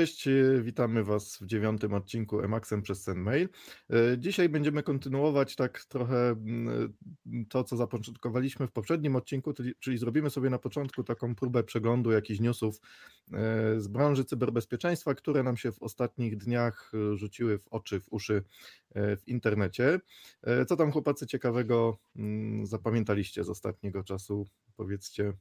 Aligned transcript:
Cześć, 0.00 0.28
e, 0.28 0.62
witamy 0.62 1.04
Was 1.04 1.38
w 1.40 1.46
dziewiątym 1.46 1.94
odcinku 1.94 2.40
Emaxem 2.40 2.82
przez 2.82 3.02
SendMail. 3.02 3.48
E, 3.90 4.18
dzisiaj 4.18 4.48
będziemy 4.48 4.82
kontynuować 4.82 5.56
tak 5.56 5.84
trochę 5.84 6.28
mm, 6.30 6.94
to, 7.48 7.64
co 7.64 7.76
zapoczątkowaliśmy 7.76 8.66
w 8.66 8.72
poprzednim 8.72 9.16
odcinku, 9.16 9.54
czyli 9.80 9.98
zrobimy 9.98 10.30
sobie 10.30 10.50
na 10.50 10.58
początku 10.58 11.04
taką 11.04 11.34
próbę 11.34 11.64
przeglądu 11.64 12.10
jakichś 12.10 12.40
newsów 12.40 12.80
z 13.76 13.88
branży 13.88 14.24
cyberbezpieczeństwa, 14.24 15.14
które 15.14 15.42
nam 15.42 15.56
się 15.56 15.72
w 15.72 15.82
ostatnich 15.82 16.36
dniach 16.36 16.92
rzuciły 17.14 17.58
w 17.58 17.68
oczy, 17.68 18.00
w 18.00 18.12
uszy 18.12 18.44
w 18.94 19.22
internecie. 19.26 20.00
Co 20.68 20.76
tam 20.76 20.92
chłopacy 20.92 21.26
ciekawego 21.26 21.98
mm, 22.16 22.66
zapamiętaliście 22.66 23.44
z 23.44 23.48
ostatniego 23.48 24.04
czasu? 24.04 24.46
Powiedzcie. 24.76 25.32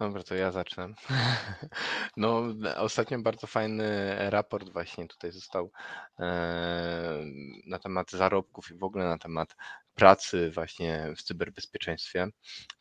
Dobra, 0.00 0.22
to 0.22 0.34
ja 0.34 0.52
zacznę. 0.52 0.88
No, 2.16 2.42
ostatnio 2.76 3.18
bardzo 3.22 3.46
fajny 3.46 4.16
raport 4.30 4.68
właśnie 4.72 5.08
tutaj 5.08 5.32
został 5.32 5.70
e, 6.18 7.24
na 7.66 7.78
temat 7.78 8.10
zarobków 8.10 8.70
i 8.70 8.74
w 8.78 8.84
ogóle 8.84 9.04
na 9.04 9.18
temat 9.18 9.56
pracy 9.94 10.50
właśnie 10.50 11.12
w 11.16 11.22
cyberbezpieczeństwie 11.22 12.28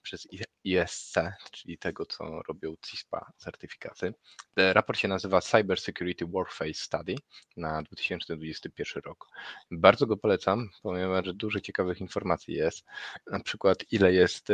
przez 0.01 0.27
ISC, 0.63 1.15
czyli 1.51 1.77
tego, 1.77 2.05
co 2.05 2.41
robią 2.47 2.75
CISPA 2.85 3.31
certyfikaty. 3.37 4.13
Raport 4.57 4.99
się 4.99 5.07
nazywa 5.07 5.41
Cyber 5.41 5.79
Security 5.79 6.25
Warface 6.25 6.73
Study 6.73 7.15
na 7.57 7.83
2021 7.83 9.03
rok. 9.05 9.27
Bardzo 9.71 10.05
go 10.07 10.17
polecam, 10.17 10.69
ponieważ 10.83 11.33
dużo 11.33 11.59
ciekawych 11.59 12.01
informacji 12.01 12.53
jest. 12.53 12.85
Na 13.27 13.39
przykład 13.39 13.77
ile 13.91 14.13
jest, 14.13 14.47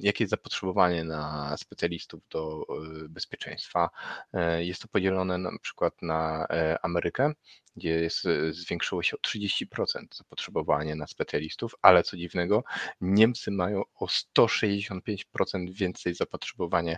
jakie 0.00 0.24
jest 0.24 0.30
zapotrzebowanie 0.30 1.04
na 1.04 1.56
specjalistów 1.56 2.20
do 2.30 2.62
e, 2.68 3.08
bezpieczeństwa. 3.08 3.90
E, 4.32 4.64
jest 4.64 4.82
to 4.82 4.88
podzielone 4.88 5.38
na 5.38 5.50
przykład 5.62 6.02
na 6.02 6.46
e, 6.50 6.78
Amerykę, 6.82 7.32
gdzie 7.78 7.90
jest, 7.90 8.26
e, 8.26 8.52
zwiększyło 8.52 9.02
się 9.02 9.16
o 9.16 9.20
30% 9.20 10.16
zapotrzebowanie 10.16 10.94
na 10.94 11.06
specjalistów, 11.06 11.74
ale 11.82 12.02
co 12.02 12.16
dziwnego, 12.16 12.64
Niemcy 13.00 13.50
mają 13.50 13.82
o 13.94 14.06
165% 14.06 15.24
więcej 15.72 16.14
zapotrzebowanie 16.14 16.96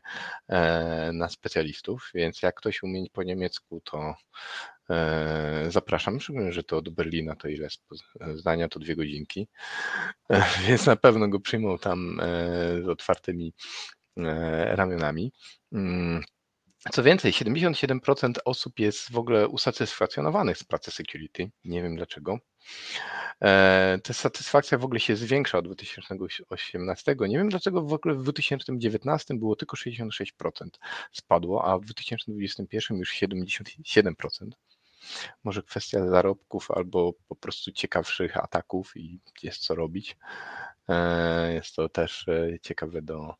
e, 0.48 1.10
na 1.12 1.28
specjalistów, 1.28 2.10
więc 2.14 2.42
jak 2.42 2.54
ktoś 2.54 2.82
umie 2.82 3.04
po 3.12 3.22
niemiecku, 3.22 3.80
to 3.84 4.14
e, 4.90 5.66
zapraszam, 5.68 6.20
szczególnie, 6.20 6.52
że 6.52 6.62
to 6.62 6.82
do 6.82 6.90
Berlina 6.90 7.36
to 7.36 7.48
ile 7.48 7.68
zdania, 8.34 8.68
to 8.68 8.78
dwie 8.78 8.96
godzinki, 8.96 9.48
więc 10.68 10.86
na 10.86 10.96
pewno 10.96 11.28
go 11.28 11.40
przyjmą 11.40 11.78
tam 11.78 12.20
z 12.84 12.88
otwartymi 12.88 13.52
ramionami. 14.66 15.32
Co 16.92 17.02
więcej, 17.02 17.32
77% 17.32 18.32
osób 18.44 18.78
jest 18.78 19.12
w 19.12 19.18
ogóle 19.18 19.48
usatysfakcjonowanych 19.48 20.58
z 20.58 20.64
pracy 20.64 20.90
security. 20.90 21.50
Nie 21.64 21.82
wiem 21.82 21.96
dlaczego. 21.96 22.38
E, 23.42 23.98
ta 24.04 24.12
satysfakcja 24.14 24.78
w 24.78 24.84
ogóle 24.84 25.00
się 25.00 25.16
zwiększa 25.16 25.58
od 25.58 25.64
2018. 25.64 27.16
Nie 27.20 27.38
wiem 27.38 27.48
dlaczego 27.48 27.82
w 27.82 27.92
ogóle 27.92 28.14
w 28.14 28.22
2019 28.22 29.34
było 29.34 29.56
tylko 29.56 29.76
66% 29.76 30.24
spadło, 31.12 31.64
a 31.64 31.78
w 31.78 31.84
2021 31.84 32.98
już 32.98 33.14
77%. 33.14 34.50
Może 35.44 35.62
kwestia 35.62 36.08
zarobków 36.08 36.70
albo 36.70 37.12
po 37.28 37.36
prostu 37.36 37.72
ciekawszych 37.72 38.36
ataków 38.36 38.96
i 38.96 39.20
jest 39.42 39.60
co 39.60 39.74
robić. 39.74 40.16
E, 40.88 41.54
jest 41.54 41.76
to 41.76 41.88
też 41.88 42.28
e, 42.28 42.58
ciekawe 42.62 43.02
do, 43.02 43.34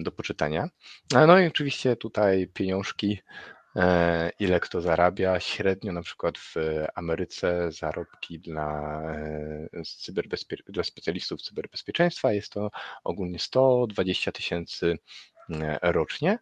do 0.00 0.12
poczytania. 0.12 0.68
No 1.12 1.38
i 1.38 1.46
oczywiście 1.46 1.96
tutaj 1.96 2.48
pieniążki, 2.54 3.18
e, 3.76 4.30
ile 4.38 4.60
kto 4.60 4.80
zarabia. 4.80 5.40
Średnio 5.40 5.92
na 5.92 6.02
przykład 6.02 6.38
w 6.38 6.54
Ameryce 6.94 7.72
zarobki 7.72 8.40
dla, 8.40 9.02
e, 9.12 9.82
dla 10.68 10.84
specjalistów 10.84 11.42
cyberbezpieczeństwa 11.42 12.32
jest 12.32 12.52
to 12.52 12.70
ogólnie 13.04 13.38
120 13.38 14.32
tysięcy 14.32 14.98
rocznie, 15.82 16.38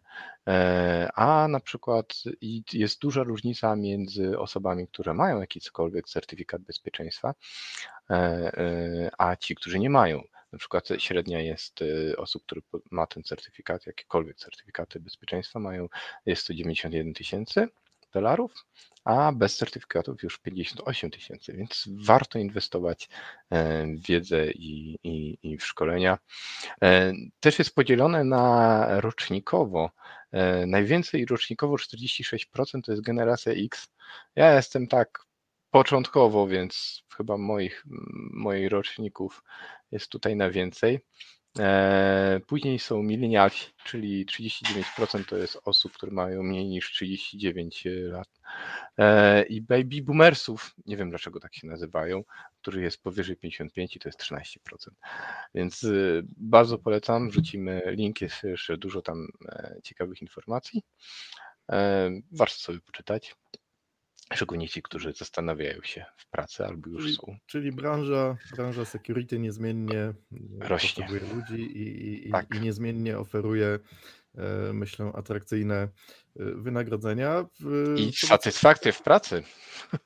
a 1.15 1.47
na 1.49 1.59
przykład 1.59 2.13
jest 2.73 3.01
duża 3.01 3.23
różnica 3.23 3.75
między 3.75 4.39
osobami, 4.39 4.87
które 4.87 5.13
mają 5.13 5.39
jakikolwiek 5.39 6.07
certyfikat 6.07 6.61
bezpieczeństwa, 6.61 7.33
a 9.17 9.35
ci, 9.35 9.55
którzy 9.55 9.79
nie 9.79 9.89
mają. 9.89 10.23
Na 10.55 10.59
przykład 10.59 10.87
średnia 10.97 11.41
jest 11.41 11.81
y, 11.81 12.17
osób, 12.17 12.43
które 12.45 12.61
ma 12.91 13.07
ten 13.07 13.23
certyfikat, 13.23 13.85
jakiekolwiek 13.85 14.37
certyfikaty 14.37 14.99
bezpieczeństwa 14.99 15.59
mają, 15.59 15.87
jest 16.25 16.47
to 16.47 16.53
91 16.53 17.13
tysięcy 17.13 17.67
dolarów, 18.13 18.65
a 19.03 19.31
bez 19.31 19.57
certyfikatów 19.57 20.23
już 20.23 20.37
58 20.37 21.11
tysięcy, 21.11 21.53
więc 21.53 21.89
warto 22.05 22.39
inwestować 22.39 23.09
e, 23.49 23.87
w 23.87 24.07
wiedzę 24.07 24.51
i, 24.51 24.99
i, 25.03 25.37
i, 25.43 25.57
w 25.57 25.65
szkolenia. 25.65 26.17
E, 26.81 27.13
też 27.39 27.59
jest 27.59 27.75
podzielone 27.75 28.23
na 28.23 28.87
rocznikowo. 29.01 29.91
E, 30.31 30.65
najwięcej 30.65 31.25
rocznikowo 31.25 31.75
46% 31.75 32.81
to 32.83 32.91
jest 32.91 33.03
generacja 33.03 33.53
X. 33.53 33.87
Ja 34.35 34.55
jestem 34.55 34.87
tak 34.87 35.25
początkowo, 35.75 36.47
więc 36.47 37.03
chyba 37.17 37.37
moich, 37.37 37.83
moich 38.33 38.69
roczników 38.69 39.43
jest 39.91 40.09
tutaj 40.09 40.35
na 40.35 40.49
więcej. 40.49 40.99
E, 41.59 42.39
później 42.47 42.79
są 42.79 43.03
milenialsi, 43.03 43.71
czyli 43.83 44.25
39% 44.25 45.25
to 45.25 45.37
jest 45.37 45.59
osób, 45.65 45.93
które 45.93 46.11
mają 46.11 46.43
mniej 46.43 46.65
niż 46.65 46.91
39 46.91 47.83
lat. 47.85 48.27
E, 48.97 49.43
I 49.43 49.61
baby 49.61 50.01
boomersów, 50.01 50.75
nie 50.85 50.97
wiem 50.97 51.09
dlaczego 51.09 51.39
tak 51.39 51.55
się 51.55 51.67
nazywają, 51.67 52.23
których 52.61 52.83
jest 52.83 53.03
powyżej 53.03 53.37
55 53.37 53.95
i 53.95 53.99
to 53.99 54.09
jest 54.09 54.19
13%. 54.19 54.57
Więc 55.55 55.83
e, 55.83 55.87
bardzo 56.37 56.77
polecam, 56.77 57.29
wrzucimy 57.29 57.81
link, 57.85 58.21
jest 58.21 58.43
jeszcze 58.43 58.77
dużo 58.77 59.01
tam 59.01 59.27
ciekawych 59.83 60.21
informacji. 60.21 60.83
Warto 62.31 62.55
sobie 62.55 62.79
poczytać. 62.79 63.35
Szczególnie 64.33 64.69
ci, 64.69 64.81
którzy 64.81 65.13
zastanawiają 65.13 65.81
się 65.83 66.05
w 66.17 66.29
pracy 66.29 66.65
albo 66.65 66.89
już 66.89 67.03
czyli, 67.03 67.15
są. 67.15 67.37
Czyli 67.45 67.71
branża, 67.71 68.37
branża 68.55 68.85
security 68.85 69.39
niezmiennie 69.39 69.99
e, 69.99 70.13
rośnie 70.59 71.07
ludzi 71.35 71.61
i, 71.61 72.27
i, 72.27 72.31
tak. 72.31 72.55
i 72.55 72.59
niezmiennie 72.59 73.17
oferuje, 73.17 73.79
e, 74.35 74.73
myślę, 74.73 75.11
atrakcyjne 75.15 75.75
e, 75.75 75.89
wynagrodzenia. 76.35 77.45
I 77.97 78.13
satysfakcję 78.13 78.91
w 78.91 79.01
pracy. 79.01 79.43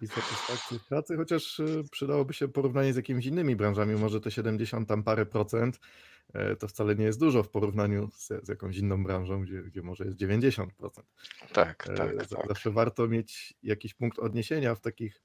I 0.02 0.08
satysfakcję 0.08 0.79
w 0.79 0.88
pracy, 0.88 1.18
chociaż 1.18 1.62
przydałoby 1.91 2.34
się 2.34 2.47
porównanie 2.47 2.94
z 2.94 2.96
jakimiś 2.96 3.25
innymi 3.25 3.56
branżami, 3.56 3.96
może 3.96 4.22
te 4.22 4.31
70 4.31 4.90
tam 4.90 5.03
parę 5.03 5.25
procent 5.25 5.79
E, 5.79 6.09
to 6.59 6.67
wcale 6.67 6.95
nie 6.95 7.06
jest 7.06 7.19
dużo 7.19 7.44
w 7.44 7.50
porównaniu 7.50 8.09
z, 8.12 8.28
z 8.28 8.47
jakąś 8.50 8.78
inną 8.78 9.03
branżą, 9.03 9.41
gdzie, 9.41 9.62
gdzie 9.63 9.81
może 9.81 10.06
jest 10.06 10.17
90%. 10.17 10.67
Tak, 11.53 11.88
e, 11.90 11.94
tak, 11.94 12.16
tak. 12.16 12.47
Zawsze 12.47 12.72
warto 12.72 13.07
mieć 13.07 13.53
jakiś 13.63 13.94
punkt 13.94 14.19
odniesienia 14.19 14.75
w 14.75 14.81
takich 14.81 15.23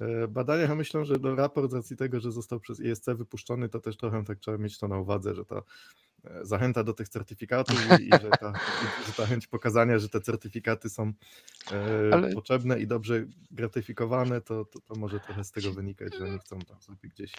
e, 0.00 0.28
badaniach, 0.28 0.70
a 0.70 0.74
myślę, 0.74 1.04
że 1.04 1.18
do 1.18 1.34
raport 1.34 1.70
z 1.70 1.74
racji 1.74 1.96
tego, 1.96 2.20
że 2.20 2.32
został 2.32 2.60
przez 2.60 2.80
ISC 2.80 3.06
wypuszczony, 3.06 3.68
to 3.68 3.80
też 3.80 3.96
trochę 3.96 4.24
tak 4.24 4.38
trzeba 4.38 4.58
mieć 4.58 4.78
to 4.78 4.88
na 4.88 4.98
uwadze, 4.98 5.34
że 5.34 5.44
ta 5.44 5.62
zachęta 6.42 6.84
do 6.84 6.92
tych 6.92 7.08
certyfikatów 7.08 8.00
i, 8.00 8.04
i 8.04 8.10
że, 8.10 8.30
ta, 8.40 8.52
że 9.06 9.12
ta 9.16 9.26
chęć 9.26 9.46
pokazania, 9.46 9.98
że 9.98 10.08
te 10.08 10.20
certyfikaty 10.20 10.90
są 10.90 11.12
Ale... 12.12 12.32
potrzebne 12.32 12.80
i 12.80 12.86
dobrze 12.86 13.26
gratyfikowane, 13.50 14.40
to, 14.40 14.64
to, 14.64 14.80
to 14.80 14.94
może 14.94 15.20
trochę 15.20 15.44
z 15.44 15.52
tego 15.52 15.72
wynikać, 15.72 16.14
że 16.18 16.24
oni 16.24 16.38
chcą 16.38 16.58
tam 16.58 16.82
sobie 16.82 17.08
gdzieś 17.08 17.32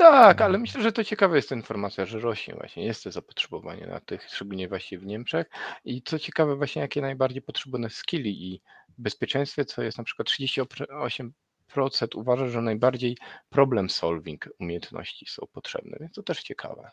tak, 0.00 0.40
ale 0.40 0.58
myślę, 0.58 0.82
że 0.82 0.92
to 0.92 1.04
ciekawa 1.04 1.36
jest 1.36 1.48
ta 1.48 1.54
informacja, 1.54 2.06
że 2.06 2.20
rośnie 2.20 2.54
właśnie, 2.54 2.84
jest 2.84 3.04
to 3.04 3.10
zapotrzebowanie 3.10 3.86
na 3.86 4.00
tych, 4.00 4.28
szczególnie 4.28 4.68
właśnie 4.68 4.98
w 4.98 5.06
Niemczech. 5.06 5.46
I 5.84 6.02
co 6.02 6.18
ciekawe, 6.18 6.56
właśnie 6.56 6.82
jakie 6.82 7.00
najbardziej 7.00 7.42
potrzebne 7.42 7.90
skilli 7.90 8.52
i 8.52 8.60
bezpieczeństwie, 8.98 9.64
co 9.64 9.82
jest 9.82 9.98
na 9.98 10.04
przykład 10.04 10.28
38% 10.28 11.30
uważa, 12.14 12.46
że 12.48 12.62
najbardziej 12.62 13.16
problem 13.50 13.90
solving 13.90 14.48
umiejętności 14.60 15.26
są 15.28 15.46
potrzebne, 15.52 15.96
więc 16.00 16.12
to 16.14 16.22
też 16.22 16.42
ciekawe. 16.42 16.90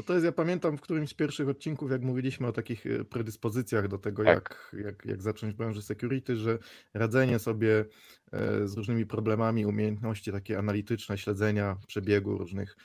No 0.00 0.04
to 0.04 0.14
jest, 0.14 0.24
ja 0.24 0.32
pamiętam 0.32 0.76
w 0.76 0.80
którymś 0.80 1.10
z 1.10 1.14
pierwszych 1.14 1.48
odcinków, 1.48 1.90
jak 1.90 2.02
mówiliśmy 2.02 2.46
o 2.46 2.52
takich 2.52 2.86
e, 2.86 3.04
predyspozycjach 3.04 3.88
do 3.88 3.98
tego, 3.98 4.24
tak. 4.24 4.34
jak, 4.34 4.84
jak, 4.84 5.04
jak 5.04 5.22
zacząć 5.22 5.54
branżę 5.54 5.82
security, 5.82 6.36
że 6.36 6.58
radzenie 6.94 7.38
sobie 7.38 7.84
e, 8.32 8.68
z 8.68 8.76
różnymi 8.76 9.06
problemami, 9.06 9.66
umiejętności 9.66 10.32
takie 10.32 10.58
analityczne, 10.58 11.18
śledzenia 11.18 11.76
przebiegu 11.86 12.38
różnych 12.38 12.76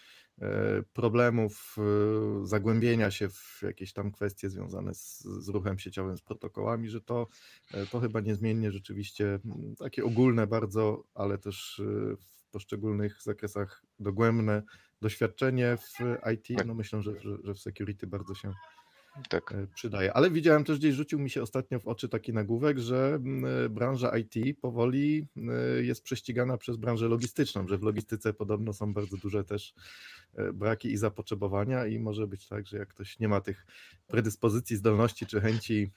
e, 0.41 0.47
problemów, 0.93 1.75
zagłębienia 2.43 3.11
się 3.11 3.29
w 3.29 3.59
jakieś 3.63 3.93
tam 3.93 4.11
kwestie 4.11 4.49
związane 4.49 4.93
z, 4.93 5.19
z 5.19 5.49
ruchem 5.49 5.79
sieciowym, 5.79 6.17
z 6.17 6.21
protokołami, 6.21 6.89
że 6.89 7.01
to, 7.01 7.27
to 7.91 7.99
chyba 7.99 8.19
niezmiennie 8.19 8.71
rzeczywiście 8.71 9.39
takie 9.79 10.05
ogólne 10.05 10.47
bardzo, 10.47 11.03
ale 11.13 11.37
też 11.37 11.81
w 12.19 12.51
poszczególnych 12.51 13.21
zakresach 13.21 13.83
dogłębne 13.99 14.63
doświadczenie 15.01 15.77
w 15.77 15.99
IT, 16.33 16.57
tak. 16.57 16.67
no 16.67 16.73
myślę, 16.73 17.01
że, 17.01 17.19
że, 17.21 17.37
że 17.43 17.53
w 17.53 17.59
security 17.59 18.07
bardzo 18.07 18.35
się 18.35 18.53
tak. 19.29 19.51
E, 19.51 19.67
przydaje. 19.75 20.13
Ale 20.13 20.31
widziałem 20.31 20.63
też 20.63 20.79
gdzieś, 20.79 20.95
rzucił 20.95 21.19
mi 21.19 21.29
się 21.29 21.41
ostatnio 21.41 21.79
w 21.79 21.87
oczy 21.87 22.09
taki 22.09 22.33
nagłówek, 22.33 22.79
że 22.79 23.19
e, 23.65 23.69
branża 23.69 24.17
IT 24.17 24.59
powoli 24.61 25.27
e, 25.37 25.83
jest 25.83 26.03
prześcigana 26.03 26.57
przez 26.57 26.77
branżę 26.77 27.07
logistyczną, 27.07 27.67
że 27.67 27.77
w 27.77 27.83
logistyce 27.83 28.33
podobno 28.33 28.73
są 28.73 28.93
bardzo 28.93 29.17
duże 29.17 29.43
też 29.43 29.73
braki 30.53 30.91
i 30.91 30.97
zapotrzebowania 30.97 31.85
i 31.85 31.99
może 31.99 32.27
być 32.27 32.47
tak, 32.47 32.67
że 32.67 32.77
jak 32.77 32.87
ktoś 32.89 33.19
nie 33.19 33.27
ma 33.27 33.41
tych 33.41 33.65
predyspozycji, 34.07 34.75
zdolności 34.75 35.25
czy 35.25 35.41
chęci 35.41 35.91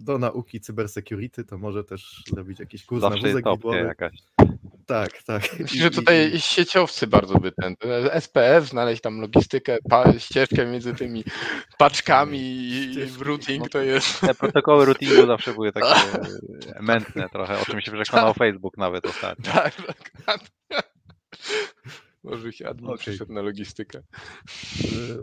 do 0.00 0.18
nauki 0.18 0.60
cybersecurity, 0.60 1.44
to 1.44 1.58
może 1.58 1.84
też 1.84 2.24
zrobić 2.30 2.60
jakiś 2.60 2.86
kurs 2.86 3.00
Zawsze 3.00 3.22
na 3.22 3.28
wózek 3.28 3.44
widłowy. 3.54 3.78
Jakaś. 3.78 4.22
Tak, 4.92 5.22
tak. 5.22 5.42
Myślę, 5.60 5.82
że 5.82 5.90
tutaj 5.90 6.32
sieciowcy 6.36 7.06
bardzo 7.06 7.38
by 7.38 7.52
ten, 7.52 7.76
SPF, 8.20 8.68
znaleźć 8.68 9.02
tam 9.02 9.20
logistykę, 9.20 9.78
pa, 9.90 10.12
ścieżkę 10.18 10.66
między 10.66 10.94
tymi 10.94 11.24
paczkami 11.78 12.40
i 12.40 13.06
routing 13.20 13.68
to 13.68 13.82
jest... 13.82 14.20
Te 14.20 14.34
protokoły 14.34 14.84
routingu 14.84 15.26
zawsze 15.26 15.54
były 15.54 15.72
takie 15.72 15.94
mętne 16.80 17.28
trochę, 17.28 17.60
o 17.60 17.64
czym 17.64 17.80
się 17.80 17.92
przekonał 17.92 18.28
tak. 18.28 18.38
Facebook 18.38 18.78
nawet 18.78 19.06
ostatnio. 19.06 19.52
Tak, 19.52 19.74
tak. 20.26 20.40
Może 22.24 22.52
się 22.52 22.68
admin 22.68 22.86
okay. 22.86 22.98
przeszedł 22.98 23.32
na 23.32 23.42
logistykę. 23.42 23.98
E, 23.98 24.02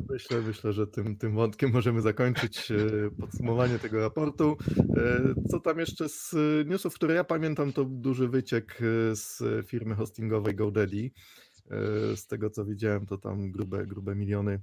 myślę, 0.09 0.41
myślę, 0.41 0.73
że 0.73 0.87
tym, 0.87 1.17
tym 1.17 1.35
wątkiem 1.35 1.71
możemy 1.71 2.01
zakończyć 2.01 2.71
e, 2.71 2.75
podsumowanie 3.19 3.79
tego 3.79 3.99
raportu. 3.99 4.57
E, 4.97 5.33
co 5.49 5.59
tam 5.59 5.79
jeszcze 5.79 6.09
z 6.09 6.35
newsów, 6.65 6.93
które 6.95 7.13
ja 7.13 7.23
pamiętam, 7.23 7.73
to 7.73 7.85
duży 7.85 8.27
wyciek 8.27 8.79
z 9.13 9.43
firmy 9.67 9.95
hostingowej 9.95 10.55
GoDaddy. 10.55 11.11
Z 12.15 12.27
tego 12.27 12.49
co 12.49 12.65
widziałem, 12.65 13.05
to 13.05 13.17
tam 13.17 13.51
grube, 13.51 13.87
grube 13.87 14.15
miliony 14.15 14.61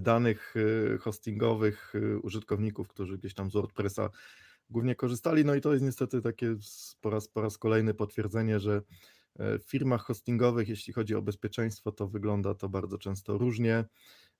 danych 0.00 0.54
hostingowych 1.00 1.92
użytkowników, 2.22 2.88
którzy 2.88 3.18
gdzieś 3.18 3.34
tam 3.34 3.50
z 3.50 3.54
WordPressa 3.54 4.10
głównie 4.70 4.94
korzystali. 4.94 5.44
No 5.44 5.54
i 5.54 5.60
to 5.60 5.72
jest 5.72 5.84
niestety 5.84 6.22
takie 6.22 6.56
po 7.00 7.10
raz, 7.10 7.28
po 7.28 7.40
raz 7.40 7.58
kolejny 7.58 7.94
potwierdzenie, 7.94 8.60
że 8.60 8.82
w 9.38 9.62
firmach 9.66 10.02
hostingowych, 10.02 10.68
jeśli 10.68 10.92
chodzi 10.92 11.14
o 11.14 11.22
bezpieczeństwo, 11.22 11.92
to 11.92 12.08
wygląda 12.08 12.54
to 12.54 12.68
bardzo 12.68 12.98
często 12.98 13.38
różnie. 13.38 13.84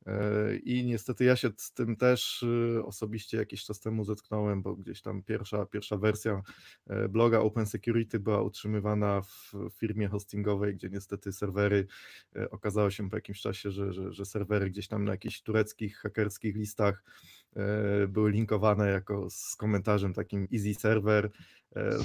E, 0.07 0.57
I 0.57 0.85
niestety 0.85 1.25
ja 1.25 1.37
się 1.37 1.51
z 1.57 1.73
tym 1.73 1.97
też 1.97 2.43
y, 2.43 2.83
osobiście 2.85 3.37
jakiś 3.37 3.65
czas 3.65 3.81
temu 3.81 4.05
zetknąłem, 4.05 4.63
bo 4.63 4.77
gdzieś 4.77 5.03
tam 5.03 5.23
pierwsza, 5.23 5.67
pierwsza 5.67 5.97
wersja 5.97 6.43
e, 6.87 7.09
bloga 7.09 7.39
Open 7.41 7.67
Security 7.67 8.19
była 8.19 8.43
utrzymywana 8.43 9.23
w 9.23 9.53
firmie 9.73 10.09
hostingowej, 10.09 10.75
gdzie 10.75 10.89
niestety 10.89 11.33
serwery, 11.33 11.87
e, 12.37 12.51
okazało 12.51 12.91
się 12.91 13.11
po 13.11 13.17
jakimś 13.17 13.41
czasie, 13.41 13.71
że, 13.71 13.93
że, 13.93 14.13
że 14.13 14.25
serwery 14.25 14.71
gdzieś 14.71 14.89
tam 14.89 15.05
na 15.05 15.13
jakichś 15.13 15.43
tureckich, 15.43 15.97
hakerskich 15.97 16.57
listach 16.57 17.05
były 18.09 18.31
linkowane 18.31 18.91
jako 18.91 19.31
z 19.31 19.57
komentarzem 19.57 20.15
takim 20.15 20.49
easy 20.53 20.75
server, 20.75 21.31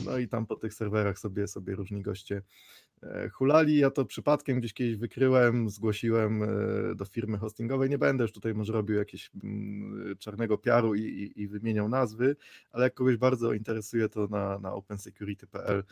no 0.05 0.17
i 0.17 0.27
tam 0.27 0.45
po 0.45 0.55
tych 0.55 0.73
serwerach 0.73 1.19
sobie, 1.19 1.47
sobie 1.47 1.75
różni 1.75 2.01
goście 2.01 2.41
E, 2.41 2.82
hulali. 3.31 3.77
Ja 3.77 3.91
to 3.91 4.05
przypadkiem 4.05 4.59
gdzieś 4.59 4.73
kiedyś 4.73 4.95
wykryłem, 4.95 5.69
zgłosiłem 5.69 6.43
e, 6.43 6.47
do 6.95 7.05
firmy 7.05 7.37
hostingowej. 7.37 7.89
Nie 7.89 7.97
będę 7.97 8.23
już 8.23 8.31
tutaj 8.31 8.53
może 8.53 8.73
robił 8.73 8.97
jakiegoś 8.97 9.31
mm, 9.43 10.17
czarnego 10.17 10.57
piaru 10.57 10.95
i, 10.95 11.01
i, 11.01 11.41
i 11.41 11.47
wymieniał 11.47 11.89
nazwy, 11.89 12.35
ale 12.71 12.83
jak 12.83 12.93
kogoś 12.93 13.17
bardzo 13.17 13.53
interesuje, 13.53 14.09
to 14.09 14.27
na, 14.27 14.59
na 14.59 14.73
opensecurity.pl 14.73 15.83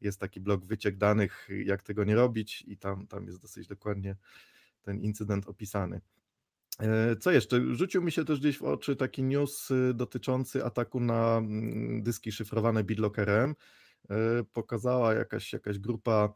jest 0.00 0.20
taki 0.20 0.40
blog 0.40 0.64
wyciek 0.64 0.96
danych, 0.96 1.48
jak 1.64 1.82
tego 1.82 2.04
nie 2.04 2.14
robić 2.14 2.64
i 2.66 2.76
tam, 2.76 3.06
tam 3.06 3.26
jest 3.26 3.42
dosyć 3.42 3.66
dokładnie 3.66 4.16
ten 4.82 5.00
incydent 5.00 5.48
opisany. 5.48 6.00
E, 6.80 7.16
co 7.16 7.30
jeszcze? 7.30 7.74
Rzucił 7.74 8.02
mi 8.02 8.12
się 8.12 8.24
też 8.24 8.40
gdzieś 8.40 8.58
w 8.58 8.62
oczy 8.62 8.96
taki 8.96 9.22
news 9.22 9.68
dotyczący 9.94 10.64
ataku 10.64 11.00
na 11.00 11.36
mm, 11.38 12.02
dyski 12.02 12.32
szyfrowane 12.32 12.84
BitLockerem. 12.84 13.54
E, 14.10 14.44
pokazała 14.52 15.14
jakaś, 15.14 15.52
jakaś 15.52 15.78
grupa, 15.78 16.32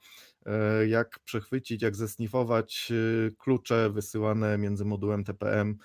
e, 0.46 0.88
jak 0.88 1.18
przechwycić, 1.18 1.82
jak 1.82 1.96
zesnifować 1.96 2.92
e, 2.92 3.30
klucze 3.30 3.90
wysyłane 3.90 4.58
między 4.58 4.84
modułem 4.84 5.24
TPM 5.24 5.78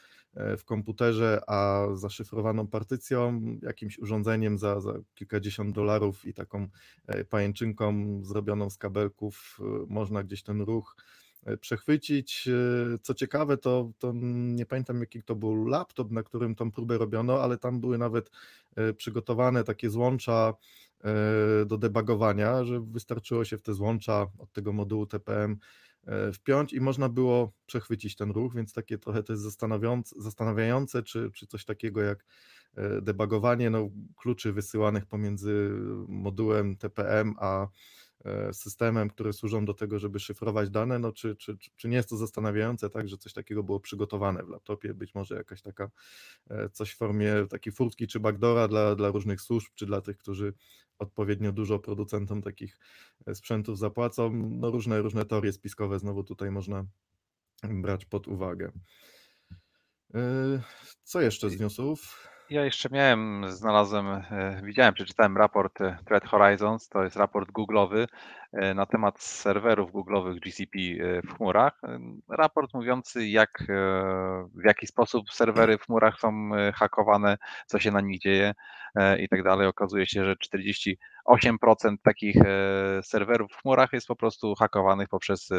w 0.58 0.66
komputerze, 0.66 1.42
a 1.48 1.88
zaszyfrowaną 1.94 2.68
partycją, 2.68 3.42
jakimś 3.62 4.00
urządzeniem 4.00 4.58
za, 4.58 4.82
za 4.82 4.94
kilkadziesiąt 5.16 5.76
dolarów 5.76 6.26
i 6.26 6.34
taką 6.34 6.68
pajęczynką 7.30 8.20
zrobioną 8.24 8.70
z 8.70 8.78
kabelków, 8.78 9.60
można 9.88 10.24
gdzieś 10.24 10.44
ten 10.44 10.62
ruch 10.62 10.96
przechwycić. 11.62 12.50
Co 13.02 13.14
ciekawe, 13.14 13.58
to, 13.58 13.92
to 13.98 14.12
nie 14.56 14.66
pamiętam 14.66 15.00
jaki 15.00 15.24
to 15.24 15.36
był 15.36 15.66
laptop, 15.66 16.12
na 16.12 16.24
którym 16.24 16.56
tą 16.56 16.72
próbę 16.72 16.98
robiono, 16.98 17.44
ale 17.44 17.58
tam 17.58 17.80
były 17.80 17.98
nawet 17.98 18.32
przygotowane 18.98 19.64
takie 19.64 19.90
złącza 19.90 20.54
do 21.66 21.78
debugowania, 21.78 22.64
że 22.64 22.82
wystarczyło 22.82 23.46
się 23.46 23.58
w 23.58 23.62
te 23.62 23.74
złącza 23.74 24.28
od 24.38 24.54
tego 24.54 24.74
modułu 24.74 25.06
TPM 25.06 25.58
e, 26.06 26.32
wpiąć 26.32 26.74
i 26.74 26.82
można 26.82 27.10
było 27.10 27.54
przechwycić 27.66 28.16
ten 28.16 28.32
ruch, 28.32 28.56
więc 28.56 28.74
takie 28.74 28.98
trochę 28.98 29.24
to 29.24 29.34
jest 29.34 29.44
zastanawiające, 30.18 31.04
czy, 31.04 31.32
czy 31.32 31.48
coś 31.48 31.66
takiego 31.66 32.02
jak 32.02 32.26
e, 32.76 33.02
debugowanie 33.02 33.70
no, 33.70 33.90
kluczy 34.16 34.54
wysyłanych 34.54 35.06
pomiędzy 35.06 35.70
modułem 36.08 36.78
TPM 36.78 37.34
a 37.40 37.68
E, 37.68 38.07
systemem, 38.54 39.10
które 39.10 39.34
służą 39.34 39.66
do 39.66 39.74
tego, 39.74 40.00
żeby 40.00 40.20
szyfrować 40.20 40.70
dane, 40.70 41.00
no 41.00 41.12
czy, 41.12 41.36
czy, 41.36 41.58
czy 41.76 41.88
nie 41.88 41.98
jest 41.98 42.10
to 42.10 42.18
zastanawiające, 42.18 42.90
tak, 42.90 43.10
że 43.10 43.18
coś 43.18 43.34
takiego 43.34 43.64
było 43.64 43.80
przygotowane 43.80 44.44
w 44.44 44.50
laptopie, 44.50 44.94
być 44.94 45.16
może 45.16 45.36
jakaś 45.36 45.62
taka 45.62 45.90
e, 46.50 46.70
coś 46.70 46.92
w 46.92 46.98
formie 46.98 47.34
takiej 47.50 47.74
furtki 47.74 48.08
czy 48.08 48.20
backdora 48.20 48.68
dla, 48.68 48.96
dla 48.96 49.10
różnych 49.10 49.42
służb, 49.42 49.68
czy 49.76 49.86
dla 49.86 50.02
tych, 50.02 50.18
którzy 50.18 50.54
odpowiednio 51.00 51.52
dużo 51.52 51.80
producentom 51.80 52.42
takich 52.42 52.80
e, 53.26 53.36
sprzętów 53.36 53.78
zapłacą, 53.78 54.34
no 54.34 54.72
różne, 54.72 55.02
różne 55.02 55.26
teorie 55.26 55.54
spiskowe 55.54 56.00
znowu 56.00 56.24
tutaj 56.24 56.52
można 56.52 56.86
brać 57.64 58.06
pod 58.06 58.28
uwagę. 58.28 58.72
Co 61.04 61.22
jeszcze 61.22 61.50
z 61.50 61.60
newsów? 61.60 62.28
Ja 62.50 62.66
jeszcze 62.66 62.90
miałem, 62.92 63.46
znalazłem, 63.52 64.08
e, 64.08 64.62
widziałem, 64.64 64.94
przeczytałem 64.94 65.38
raport 65.38 65.82
e, 65.82 65.98
Threat 66.06 66.26
Horizons, 66.26 66.90
to 66.90 67.04
jest 67.04 67.16
raport 67.16 67.50
Google'owy 67.52 68.08
e, 68.54 68.74
na 68.74 68.86
temat 68.86 69.22
serwerów 69.22 69.92
Google'owych 69.92 70.40
GCP 70.40 70.80
w 71.28 71.38
chmurach. 71.38 71.82
Raport 72.30 72.74
mówiący, 72.74 73.28
jak, 73.28 73.64
w 74.56 74.66
jaki 74.66 74.88
sposób 74.88 75.32
serwery 75.32 75.78
w 75.78 75.82
chmurach 75.82 76.20
są 76.20 76.50
hakowane, 76.76 77.38
co 77.66 77.80
się 77.80 77.92
na 77.92 78.02
nich 78.02 78.20
dzieje 78.20 78.54
i 79.20 79.30
tak 79.30 79.44
dalej. 79.44 79.68
Okazuje 79.68 80.06
się, 80.06 80.26
że 80.26 80.36
48% 81.28 81.96
takich 82.04 82.36
serwerów 83.02 83.52
w 83.52 83.62
chmurach 83.62 83.94
jest 83.94 84.08
po 84.08 84.16
prostu 84.16 84.56
hakowanych 84.56 85.10
poprzez 85.10 85.50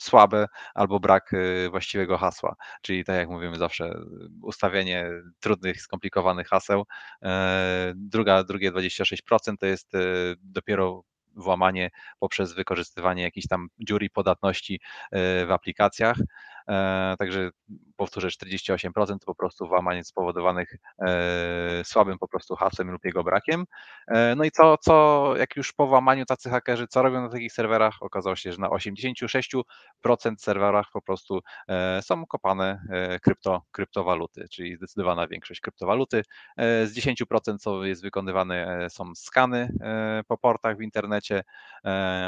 słabe 0.00 0.46
albo 0.74 1.00
brak 1.00 1.32
właściwego 1.70 2.18
hasła. 2.18 2.56
Czyli 2.82 3.04
tak 3.04 3.16
jak 3.16 3.28
mówimy 3.28 3.58
zawsze, 3.58 3.94
ustawienie 4.42 5.10
trudnych, 5.40 5.82
skomplikowanych 5.82 6.48
haseł. 6.48 6.84
E, 7.22 7.92
druga, 7.96 8.44
drugie 8.44 8.72
26% 8.72 9.56
to 9.60 9.66
jest 9.66 9.94
e, 9.94 9.98
dopiero 10.42 11.02
włamanie 11.34 11.90
poprzez 12.18 12.52
wykorzystywanie 12.52 13.22
jakiejś 13.22 13.46
tam 13.46 13.68
dziury 13.78 14.10
podatności 14.10 14.80
e, 15.10 15.46
w 15.46 15.50
aplikacjach. 15.50 16.16
Także 17.18 17.50
powtórzę, 17.96 18.28
48% 18.28 19.18
to 19.18 19.26
po 19.26 19.34
prostu 19.34 19.68
włamań 19.68 20.04
spowodowanych 20.04 20.76
słabym 21.84 22.18
po 22.18 22.28
prostu 22.28 22.56
hasłem 22.56 22.90
lub 22.90 23.04
jego 23.04 23.24
brakiem. 23.24 23.64
No 24.36 24.44
i 24.44 24.50
co, 24.50 24.78
co 24.78 25.34
jak 25.36 25.56
już 25.56 25.72
po 25.72 25.86
włamaniu 25.86 26.24
tacy 26.24 26.50
hakerzy, 26.50 26.86
co 26.86 27.02
robią 27.02 27.22
na 27.22 27.28
takich 27.28 27.52
serwerach? 27.52 27.94
Okazało 28.00 28.36
się, 28.36 28.52
że 28.52 28.58
na 28.58 28.68
86% 28.68 29.62
serwerach 30.38 30.86
po 30.92 31.02
prostu 31.02 31.40
są 32.00 32.26
kopane 32.26 32.82
krypto, 33.22 33.62
kryptowaluty, 33.70 34.48
czyli 34.50 34.76
zdecydowana 34.76 35.26
większość 35.26 35.60
kryptowaluty. 35.60 36.22
Z 36.58 36.92
10% 36.94 37.58
co 37.58 37.84
jest 37.84 38.02
wykonywane 38.02 38.86
są 38.90 39.14
skany 39.14 39.72
po 40.28 40.38
portach 40.38 40.76
w 40.76 40.82
internecie, 40.82 41.44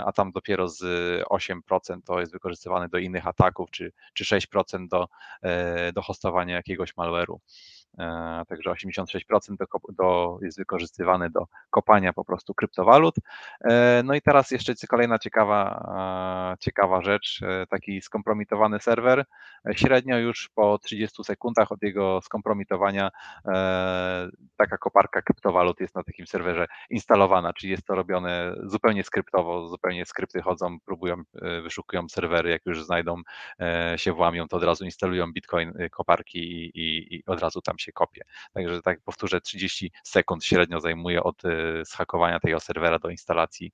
a 0.07 0.13
tam 0.15 0.33
dopiero 0.33 0.69
z 0.69 0.83
8% 1.25 1.99
to 2.05 2.21
jest 2.21 2.33
wykorzystywane 2.33 2.89
do 2.89 2.99
innych 2.99 3.27
ataków, 3.27 3.71
czy, 3.71 3.93
czy 4.15 4.25
6% 4.31 4.89
do, 4.89 5.09
do 5.95 6.03
hostowania 6.03 6.55
jakiegoś 6.57 6.97
malware'u. 6.97 7.41
E, 7.99 8.43
także 8.49 8.71
86% 8.71 9.57
do, 9.89 10.39
jest 10.43 10.59
wykorzystywane 10.59 11.31
do 11.31 11.47
kopania 11.71 12.13
po 12.13 12.25
prostu 12.25 12.55
kryptowalut. 12.55 13.15
E, 13.65 14.03
no 14.05 14.15
i 14.15 14.23
teraz 14.23 14.51
jeszcze 14.51 14.75
kolejna 14.89 15.19
ciekawa, 15.19 16.55
e, 16.55 16.59
ciekawa 16.61 17.03
rzecz, 17.03 17.41
taki 17.69 18.03
skompromitowany 18.03 18.81
serwer. 18.81 19.25
Średnio 19.73 20.19
już 20.19 20.51
po 20.55 20.79
30 20.79 21.25
sekundach 21.25 21.73
od 21.73 21.83
jego 21.83 22.21
skompromitowania 22.23 23.11
taka 24.57 24.79
koparka 24.79 25.23
kryptowalut 25.23 25.81
jest 25.81 25.95
na 25.95 26.03
takim 26.03 26.27
serwerze 26.27 26.67
instalowana, 26.91 27.53
czyli 27.53 27.71
jest 27.71 27.87
to 27.87 27.95
robione 27.95 28.55
zupełnie 28.65 29.05
skryptowo, 29.05 29.69
zupełnie 29.69 30.07
skrypty 30.07 30.43
chodzą, 30.43 30.81
próbują, 30.81 31.23
wyszukują 31.63 32.09
serwery, 32.09 32.51
jak 32.51 32.67
już 32.67 32.85
znajdą 32.85 33.17
się 33.97 34.13
włamią, 34.13 34.49
to 34.49 34.57
od 34.57 34.65
razu 34.65 34.85
instalują 34.85 35.33
bitcoin 35.33 35.73
koparki 35.91 36.39
i, 36.39 36.71
i, 36.75 37.15
i 37.15 37.23
od 37.27 37.41
razu 37.41 37.61
tam 37.63 37.79
się 37.81 37.93
kopie. 37.93 38.23
Także 38.55 38.83
tak 38.83 39.01
powtórzę, 39.01 39.41
30 39.41 39.93
sekund 40.05 40.45
średnio 40.45 40.81
zajmuje 40.81 41.23
od 41.23 41.43
schakowania 41.85 42.41
tego 42.41 42.61
serwera 42.61 42.99
do 42.99 43.09
instalacji 43.09 43.73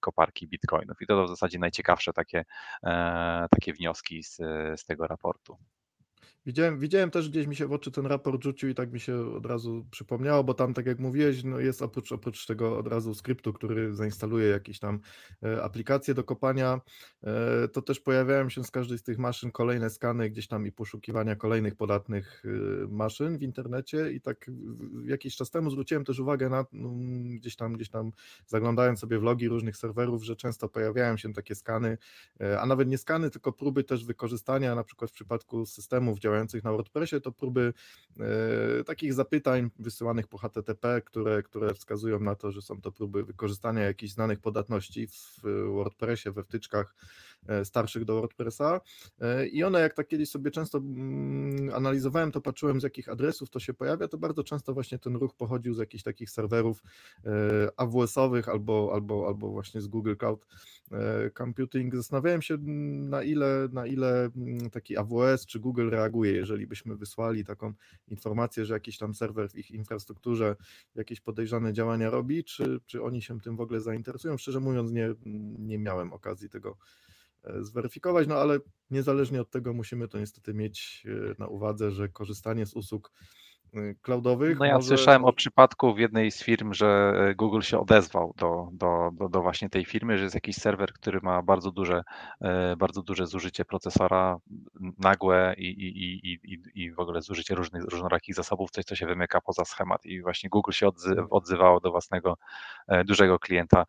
koparki 0.00 0.48
bitcoinów. 0.48 1.02
I 1.02 1.06
to 1.06 1.24
w 1.24 1.28
zasadzie 1.28 1.58
najciekawsze 1.58 2.12
takie, 2.12 2.44
takie 3.50 3.72
wnioski 3.72 4.22
z, 4.22 4.36
z 4.80 4.84
tego 4.84 5.06
raportu. 5.06 5.58
Widziałem, 6.46 6.78
widziałem 6.78 7.10
też 7.10 7.28
gdzieś 7.28 7.46
mi 7.46 7.56
się 7.56 7.66
w 7.66 7.72
oczy 7.72 7.90
ten 7.90 8.06
raport 8.06 8.44
rzucił 8.44 8.68
i 8.68 8.74
tak 8.74 8.92
mi 8.92 9.00
się 9.00 9.34
od 9.36 9.46
razu 9.46 9.86
przypomniało, 9.90 10.44
bo 10.44 10.54
tam, 10.54 10.74
tak 10.74 10.86
jak 10.86 10.98
mówiłeś, 10.98 11.44
no 11.44 11.60
jest 11.60 11.82
oprócz, 11.82 12.12
oprócz 12.12 12.46
tego 12.46 12.78
od 12.78 12.86
razu 12.86 13.14
skryptu, 13.14 13.52
który 13.52 13.94
zainstaluje 13.94 14.48
jakieś 14.48 14.78
tam 14.78 15.00
e, 15.42 15.62
aplikacje 15.62 16.14
do 16.14 16.24
kopania, 16.24 16.80
e, 17.24 17.68
to 17.68 17.82
też 17.82 18.00
pojawiają 18.00 18.48
się 18.48 18.64
z 18.64 18.70
każdej 18.70 18.98
z 18.98 19.02
tych 19.02 19.18
maszyn 19.18 19.50
kolejne 19.50 19.90
skany 19.90 20.30
gdzieś 20.30 20.46
tam 20.48 20.66
i 20.66 20.72
poszukiwania 20.72 21.36
kolejnych 21.36 21.74
podatnych 21.74 22.42
e, 22.44 22.86
maszyn 22.88 23.38
w 23.38 23.42
internecie 23.42 24.12
i 24.12 24.20
tak 24.20 24.50
jakiś 25.04 25.36
czas 25.36 25.50
temu 25.50 25.70
zwróciłem 25.70 26.04
też 26.04 26.18
uwagę 26.18 26.48
na 26.48 26.64
no, 26.72 26.90
gdzieś 27.36 27.56
tam, 27.56 27.72
gdzieś 27.72 27.88
tam 27.88 28.12
zaglądając 28.46 29.00
sobie 29.00 29.18
w 29.18 29.22
logi 29.22 29.48
różnych 29.48 29.76
serwerów, 29.76 30.24
że 30.24 30.36
często 30.36 30.68
pojawiają 30.68 31.16
się 31.16 31.32
takie 31.32 31.54
skany, 31.54 31.98
a 32.60 32.66
nawet 32.66 32.88
nie 32.88 32.98
skany, 32.98 33.30
tylko 33.30 33.52
próby 33.52 33.84
też 33.84 34.04
wykorzystania 34.04 34.74
na 34.74 34.84
przykład 34.84 35.10
w 35.10 35.14
przypadku 35.14 35.66
systemów 35.66 36.18
działających 36.18 36.35
działających 36.36 36.64
na 36.64 36.72
WordPressie, 36.72 37.20
to 37.20 37.32
próby 37.32 37.72
e, 38.20 38.84
takich 38.84 39.14
zapytań 39.14 39.70
wysyłanych 39.78 40.28
po 40.28 40.38
HTTP, 40.38 41.00
które, 41.00 41.42
które 41.42 41.74
wskazują 41.74 42.20
na 42.20 42.34
to, 42.34 42.52
że 42.52 42.62
są 42.62 42.80
to 42.80 42.92
próby 42.92 43.24
wykorzystania 43.24 43.82
jakichś 43.82 44.12
znanych 44.12 44.40
podatności 44.40 45.06
w 45.06 45.40
WordPressie, 45.66 46.30
we 46.30 46.44
wtyczkach 46.44 46.94
e, 47.46 47.64
starszych 47.64 48.04
do 48.04 48.14
WordPressa. 48.14 48.80
E, 49.20 49.46
i 49.46 49.64
one 49.64 49.80
jak 49.80 49.94
tak 49.94 50.08
kiedyś 50.08 50.30
sobie 50.30 50.50
często 50.50 50.78
mm, 50.78 51.74
analizowałem, 51.74 52.32
to 52.32 52.40
patrzyłem 52.40 52.80
z 52.80 52.84
jakich 52.84 53.08
adresów 53.08 53.50
to 53.50 53.60
się 53.60 53.74
pojawia, 53.74 54.08
to 54.08 54.18
bardzo 54.18 54.44
często 54.44 54.74
właśnie 54.74 54.98
ten 54.98 55.16
ruch 55.16 55.34
pochodził 55.34 55.74
z 55.74 55.78
jakichś 55.78 56.02
takich 56.02 56.30
serwerów 56.30 56.82
AWS-owych 57.76 58.48
albo, 58.48 58.90
albo, 58.94 59.26
albo 59.26 59.50
właśnie 59.50 59.80
z 59.80 59.86
Google 59.86 60.14
Cloud 60.16 60.46
Computing. 61.38 61.96
Zastanawiałem 61.96 62.42
się 62.42 62.56
na 63.08 63.22
ile, 63.22 63.68
na 63.72 63.86
ile 63.86 64.30
mm, 64.36 64.70
taki 64.70 64.96
AWS 64.96 65.46
czy 65.46 65.60
Google 65.60 65.90
reaguje 65.90 66.32
jeżeli 66.32 66.66
byśmy 66.66 66.96
wysłali 66.96 67.44
taką 67.44 67.72
informację, 68.08 68.64
że 68.64 68.74
jakiś 68.74 68.98
tam 68.98 69.14
serwer 69.14 69.50
w 69.50 69.54
ich 69.54 69.70
infrastrukturze 69.70 70.56
jakieś 70.94 71.20
podejrzane 71.20 71.72
działania 71.72 72.10
robi, 72.10 72.44
czy, 72.44 72.80
czy 72.86 73.02
oni 73.02 73.22
się 73.22 73.40
tym 73.40 73.56
w 73.56 73.60
ogóle 73.60 73.80
zainteresują. 73.80 74.38
Szczerze 74.38 74.60
mówiąc, 74.60 74.92
nie, 74.92 75.14
nie 75.58 75.78
miałem 75.78 76.12
okazji 76.12 76.48
tego 76.48 76.76
e, 77.44 77.64
zweryfikować, 77.64 78.28
no 78.28 78.34
ale 78.34 78.58
niezależnie 78.90 79.40
od 79.40 79.50
tego 79.50 79.72
musimy 79.72 80.08
to 80.08 80.18
niestety 80.18 80.54
mieć 80.54 81.06
e, 81.06 81.34
na 81.38 81.46
uwadze, 81.46 81.90
że 81.90 82.08
korzystanie 82.08 82.66
z 82.66 82.74
usług 82.74 83.12
cloudowych. 84.02 84.58
No 84.58 84.64
ja 84.64 84.74
może... 84.74 84.88
słyszałem 84.88 85.24
o 85.24 85.32
przypadku 85.32 85.94
w 85.94 85.98
jednej 85.98 86.30
z 86.30 86.42
firm, 86.42 86.74
że 86.74 87.12
e, 87.16 87.34
Google 87.34 87.60
się 87.60 87.78
odezwał 87.78 88.34
do, 88.36 88.68
do, 88.72 89.10
do, 89.12 89.28
do, 89.28 89.42
właśnie 89.42 89.70
tej 89.70 89.84
firmy, 89.84 90.18
że 90.18 90.24
jest 90.24 90.34
jakiś 90.34 90.56
serwer, 90.56 90.92
który 90.92 91.20
ma 91.22 91.42
bardzo 91.42 91.70
duże, 91.70 92.02
e, 92.40 92.76
bardzo 92.76 93.02
duże 93.02 93.26
zużycie 93.26 93.64
procesora, 93.64 94.36
nagłe 94.98 95.54
i, 95.58 95.66
i, 95.66 96.32
i, 96.32 96.62
i 96.74 96.92
w 96.92 97.00
ogóle 97.00 97.22
zużycie 97.22 97.54
różnych, 97.54 97.84
różnorakich 97.84 98.34
zasobów, 98.34 98.70
coś, 98.70 98.84
co 98.84 98.96
się 98.96 99.06
wymyka 99.06 99.40
poza 99.40 99.64
schemat. 99.64 100.06
I 100.06 100.22
właśnie 100.22 100.50
Google 100.50 100.72
się 100.72 100.90
odzywało 101.30 101.80
do 101.80 101.90
własnego 101.90 102.38
e, 102.88 103.04
dużego 103.04 103.38
klienta, 103.38 103.86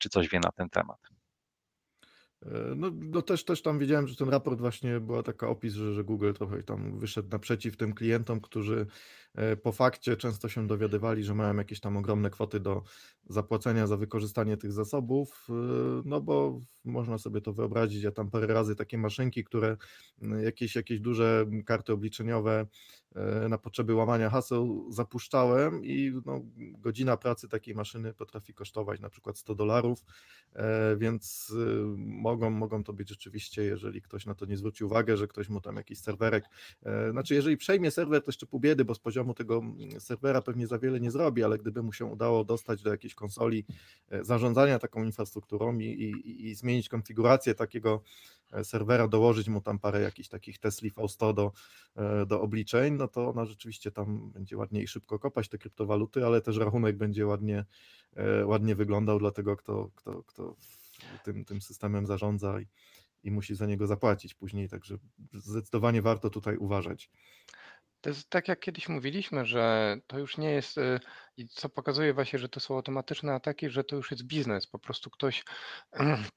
czy 0.00 0.08
coś 0.08 0.28
wie 0.28 0.40
na 0.40 0.52
ten 0.52 0.70
temat. 0.70 1.21
E, 2.46 2.74
no, 2.76 2.90
no 2.94 3.22
też, 3.22 3.44
też 3.44 3.62
tam 3.62 3.78
widziałem, 3.78 4.08
że 4.08 4.16
ten 4.16 4.28
raport 4.28 4.60
właśnie 4.60 5.00
była 5.00 5.22
taka 5.22 5.48
opis, 5.48 5.74
że, 5.74 5.94
że 5.94 6.04
Google 6.04 6.32
trochę 6.32 6.62
tam 6.62 6.98
wyszedł 6.98 7.28
naprzeciw 7.30 7.76
tym 7.76 7.94
klientom, 7.94 8.40
którzy 8.40 8.86
po 9.62 9.72
fakcie 9.72 10.16
często 10.16 10.48
się 10.48 10.66
dowiadywali, 10.66 11.24
że 11.24 11.34
mają 11.34 11.56
jakieś 11.56 11.80
tam 11.80 11.96
ogromne 11.96 12.30
kwoty 12.30 12.60
do 12.60 12.82
zapłacenia 13.28 13.86
za 13.86 13.96
wykorzystanie 13.96 14.56
tych 14.56 14.72
zasobów, 14.72 15.46
e, 15.50 15.52
no 16.04 16.20
bo 16.20 16.60
można 16.84 17.18
sobie 17.18 17.40
to 17.40 17.52
wyobrazić, 17.52 18.02
ja 18.02 18.10
tam 18.10 18.30
parę 18.30 18.46
razy 18.46 18.76
takie 18.76 18.98
maszynki, 18.98 19.44
które 19.44 19.76
jakieś, 20.42 20.76
jakieś 20.76 21.00
duże 21.00 21.46
karty 21.66 21.92
obliczeniowe 21.92 22.66
na 23.48 23.58
potrzeby 23.58 23.94
łamania 23.94 24.30
haseł 24.30 24.92
zapuszczałem 24.92 25.84
i 25.84 26.12
no, 26.26 26.40
godzina 26.56 27.16
pracy 27.16 27.48
takiej 27.48 27.74
maszyny 27.74 28.14
potrafi 28.14 28.54
kosztować 28.54 29.00
na 29.00 29.08
przykład 29.08 29.38
100 29.38 29.54
dolarów, 29.54 30.04
więc 30.96 31.54
mogą, 31.96 32.50
mogą 32.50 32.84
to 32.84 32.92
być 32.92 33.08
rzeczywiście, 33.08 33.62
jeżeli 33.62 34.02
ktoś 34.02 34.26
na 34.26 34.34
to 34.34 34.46
nie 34.46 34.56
zwróci 34.56 34.84
uwagę, 34.84 35.16
że 35.16 35.28
ktoś 35.28 35.48
mu 35.48 35.60
tam 35.60 35.76
jakiś 35.76 35.98
serwerek, 35.98 36.44
e, 36.82 37.10
znaczy 37.10 37.34
jeżeli 37.34 37.56
przejmie 37.56 37.90
serwer, 37.90 38.22
to 38.22 38.28
jeszcze 38.28 38.46
pół 38.46 38.60
biedy, 38.60 38.84
bo 38.84 38.94
z 38.94 38.98
poziomu 38.98 39.21
tego 39.34 39.58
mm, 39.58 40.00
serwera 40.00 40.42
pewnie 40.42 40.66
za 40.66 40.78
wiele 40.78 41.00
nie 41.00 41.10
zrobi, 41.10 41.44
ale 41.44 41.58
gdyby 41.58 41.82
mu 41.82 41.92
się 41.92 42.04
udało 42.04 42.44
dostać 42.44 42.82
do 42.82 42.90
jakiejś 42.90 43.14
konsoli 43.14 43.64
e, 44.08 44.24
zarządzania 44.24 44.78
taką 44.78 45.04
infrastrukturą 45.04 45.78
i, 45.78 45.84
i, 45.84 46.46
i 46.46 46.54
zmienić 46.54 46.88
konfigurację 46.88 47.54
takiego 47.54 48.02
e, 48.52 48.64
serwera, 48.64 49.08
dołożyć 49.08 49.48
mu 49.48 49.60
tam 49.60 49.78
parę 49.78 50.00
jakichś 50.00 50.28
takich 50.28 50.58
Tesla 50.58 50.88
V100 50.88 51.34
do, 51.34 51.52
do 52.26 52.40
obliczeń, 52.40 52.94
no 52.94 53.08
to 53.08 53.28
ona 53.28 53.44
rzeczywiście 53.44 53.90
tam 53.90 54.30
będzie 54.30 54.56
ładnie 54.56 54.82
i 54.82 54.88
szybko 54.88 55.18
kopać 55.18 55.48
te 55.48 55.58
kryptowaluty, 55.58 56.26
ale 56.26 56.40
też 56.40 56.56
rachunek 56.56 56.96
będzie 56.96 57.26
ładnie, 57.26 57.64
ładnie 58.44 58.74
wyglądał 58.74 59.18
dla 59.18 59.30
tego, 59.30 59.56
kto, 59.56 59.90
kto, 59.94 60.22
kto 60.22 60.56
tym, 61.24 61.44
tym 61.44 61.60
systemem 61.60 62.06
zarządza 62.06 62.60
i, 62.60 62.66
i 63.22 63.30
musi 63.30 63.54
za 63.54 63.66
niego 63.66 63.86
zapłacić 63.86 64.34
później, 64.34 64.68
także 64.68 64.98
zdecydowanie 65.32 66.02
warto 66.02 66.30
tutaj 66.30 66.56
uważać. 66.56 67.10
To 68.02 68.10
jest 68.10 68.30
tak, 68.30 68.48
jak 68.48 68.60
kiedyś 68.60 68.88
mówiliśmy, 68.88 69.44
że 69.44 69.96
to 70.06 70.18
już 70.18 70.38
nie 70.38 70.50
jest, 70.50 70.78
y, 70.78 71.00
i 71.36 71.48
co 71.48 71.68
pokazuje 71.68 72.14
właśnie, 72.14 72.38
że 72.38 72.48
to 72.48 72.60
są 72.60 72.76
automatyczne 72.76 73.34
ataki, 73.34 73.70
że 73.70 73.84
to 73.84 73.96
już 73.96 74.10
jest 74.10 74.22
biznes. 74.22 74.66
Po 74.66 74.78
prostu 74.78 75.10
ktoś 75.10 75.44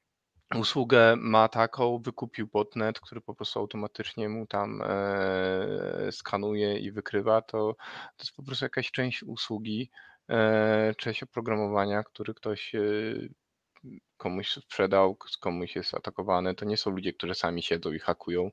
usługę 0.61 1.15
ma 1.17 1.47
taką, 1.47 1.99
wykupił 1.99 2.47
botnet, 2.47 2.99
który 2.99 3.21
po 3.21 3.35
prostu 3.35 3.59
automatycznie 3.59 4.29
mu 4.29 4.47
tam 4.47 4.81
e, 4.81 6.11
skanuje 6.11 6.79
i 6.79 6.91
wykrywa, 6.91 7.41
to, 7.41 7.75
to 8.17 8.23
jest 8.23 8.35
po 8.35 8.43
prostu 8.43 8.65
jakaś 8.65 8.91
część 8.91 9.23
usługi, 9.23 9.91
e, 10.29 10.95
część 10.97 11.23
oprogramowania, 11.23 12.03
który 12.03 12.33
ktoś 12.33 12.75
e, 12.75 12.81
komuś 14.17 14.49
sprzedał, 14.51 15.17
komuś 15.39 15.75
jest 15.75 15.93
atakowany, 15.93 16.55
to 16.55 16.65
nie 16.65 16.77
są 16.77 16.91
ludzie, 16.91 17.13
którzy 17.13 17.35
sami 17.35 17.63
siedzą 17.63 17.91
i 17.91 17.99
hakują, 17.99 18.49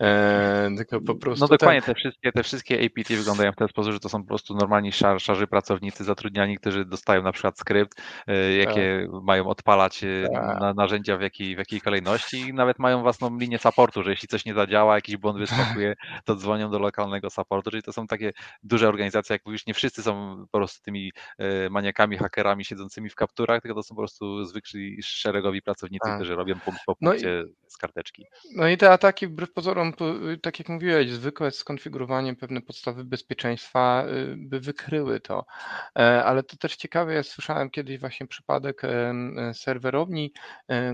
e, 0.00 0.70
tylko 0.76 1.00
po 1.00 1.14
prostu... 1.14 1.44
No 1.44 1.48
dokładnie, 1.48 1.82
te 1.82 1.94
wszystkie, 1.94 2.32
te 2.32 2.42
wszystkie 2.42 2.84
APT 2.84 3.08
wyglądają 3.08 3.52
w 3.52 3.56
ten 3.56 3.68
sposób, 3.68 3.92
że 3.92 4.00
to 4.00 4.08
są 4.08 4.22
po 4.22 4.28
prostu 4.28 4.54
normalni 4.54 4.92
szar, 4.92 5.20
szarzy 5.20 5.46
pracownicy 5.46 6.04
zatrudniani, 6.04 6.56
którzy 6.56 6.84
dostają 6.84 7.22
na 7.22 7.32
przykład 7.32 7.58
skrypt, 7.58 8.02
e, 8.26 8.52
jakie 8.52 9.08
tak. 9.12 9.22
mają 9.22 9.46
odpalać 9.46 10.04
e, 10.04 10.28
tak. 10.32 10.60
na, 10.60 10.74
narzędzia 10.74 11.16
w 11.16 11.20
jakiej, 11.20 11.54
w 11.54 11.58
jakiej 11.58 11.80
kolejności 11.80 12.40
i 12.40 12.54
nawet 12.54 12.78
mają 12.78 13.02
własną 13.02 13.38
linię 13.38 13.58
supportu, 13.58 14.02
że 14.02 14.10
jeśli 14.10 14.28
coś 14.28 14.44
nie 14.44 14.54
zadziała, 14.54 14.94
jakiś 14.94 15.16
błąd 15.16 15.38
wyskakuje, 15.38 15.94
to 16.24 16.36
dzwonią 16.36 16.70
do 16.70 16.78
lokalnego 16.78 17.30
supportu, 17.30 17.70
czyli 17.70 17.82
to 17.82 17.92
są 17.92 18.06
takie 18.06 18.32
duże 18.62 18.88
organizacje, 18.88 19.34
jak 19.34 19.46
mówisz, 19.46 19.66
nie 19.66 19.74
wszyscy 19.74 20.02
są 20.02 20.36
po 20.52 20.58
prostu 20.58 20.82
tymi 20.82 21.12
e, 21.38 21.70
maniakami, 21.70 22.16
hakerami 22.16 22.64
siedzącymi 22.64 23.10
w 23.10 23.14
kapturach, 23.14 23.62
tylko 23.62 23.74
to 23.74 23.82
są 23.82 23.94
po 23.94 24.00
prostu 24.00 24.44
zwykli 24.44 24.91
szeregowi 25.02 25.62
pracownicy, 25.62 26.08
A. 26.10 26.16
którzy 26.16 26.34
robią 26.34 26.60
punkt 26.60 26.80
po 26.86 26.96
punkcie 26.96 27.44
no 27.44 27.48
i, 27.48 27.70
z 27.72 27.76
karteczki. 27.76 28.26
No 28.56 28.68
i 28.68 28.76
te 28.76 28.90
ataki 28.90 29.26
wbrew 29.26 29.52
pozorom, 29.52 29.92
tak 30.42 30.58
jak 30.58 30.68
mówiłeś, 30.68 31.10
zwykłe 31.10 31.50
skonfigurowanie 31.50 32.36
pewne 32.36 32.62
podstawy 32.62 33.04
bezpieczeństwa 33.04 34.04
y, 34.08 34.34
by 34.36 34.60
wykryły 34.60 35.20
to. 35.20 35.44
E, 35.98 36.24
ale 36.24 36.42
to 36.42 36.56
też 36.56 36.76
ciekawe, 36.76 37.14
ja 37.14 37.22
słyszałem 37.22 37.70
kiedyś 37.70 37.98
właśnie 37.98 38.26
przypadek 38.26 38.82
serwerowni, 39.52 40.32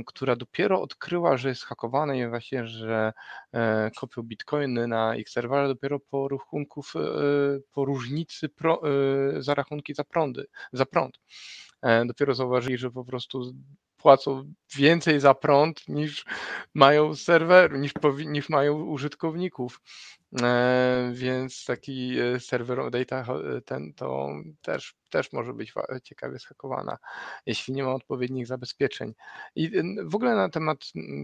która 0.06 0.36
dopiero 0.36 0.82
odkryła, 0.82 1.36
że 1.36 1.48
jest 1.48 1.64
hakowana 1.64 2.14
i 2.14 2.28
właśnie, 2.28 2.66
że 2.66 3.12
e, 3.52 3.90
kopią 3.96 4.22
bitcoiny 4.22 4.86
na 4.86 5.16
ich 5.16 5.30
serwerze 5.30 5.68
dopiero 5.68 6.00
po 6.00 6.28
rachunków, 6.28 6.92
e, 6.96 7.00
po 7.72 7.84
różnicy 7.84 8.48
pro, 8.48 8.82
za 9.38 9.54
rachunki 9.54 9.94
za 9.94 10.04
prądy, 10.04 10.46
za 10.72 10.86
prąd. 10.86 11.18
Dopiero 12.06 12.34
zauważyli, 12.34 12.78
że 12.78 12.90
po 12.90 13.04
prostu 13.04 13.54
płacą 13.98 14.52
więcej 14.76 15.20
za 15.20 15.34
prąd 15.34 15.88
niż 15.88 16.24
mają 16.74 17.14
serwer, 17.14 17.78
niż, 17.78 17.92
niż 18.26 18.48
mają 18.48 18.82
użytkowników. 18.82 19.80
E, 20.42 21.10
więc 21.14 21.64
taki 21.64 22.18
e, 22.20 22.40
serwer 22.40 22.90
data 22.90 23.24
e, 23.56 23.60
ten 23.60 23.94
to 23.94 24.28
też, 24.62 24.94
też 25.10 25.32
może 25.32 25.54
być 25.54 25.72
ciekawie 26.02 26.38
schakowana, 26.38 26.98
jeśli 27.46 27.74
nie 27.74 27.82
ma 27.82 27.94
odpowiednich 27.94 28.46
zabezpieczeń. 28.46 29.14
I 29.56 29.70
w 30.04 30.14
ogóle 30.14 30.34
na 30.34 30.48
temat 30.48 30.78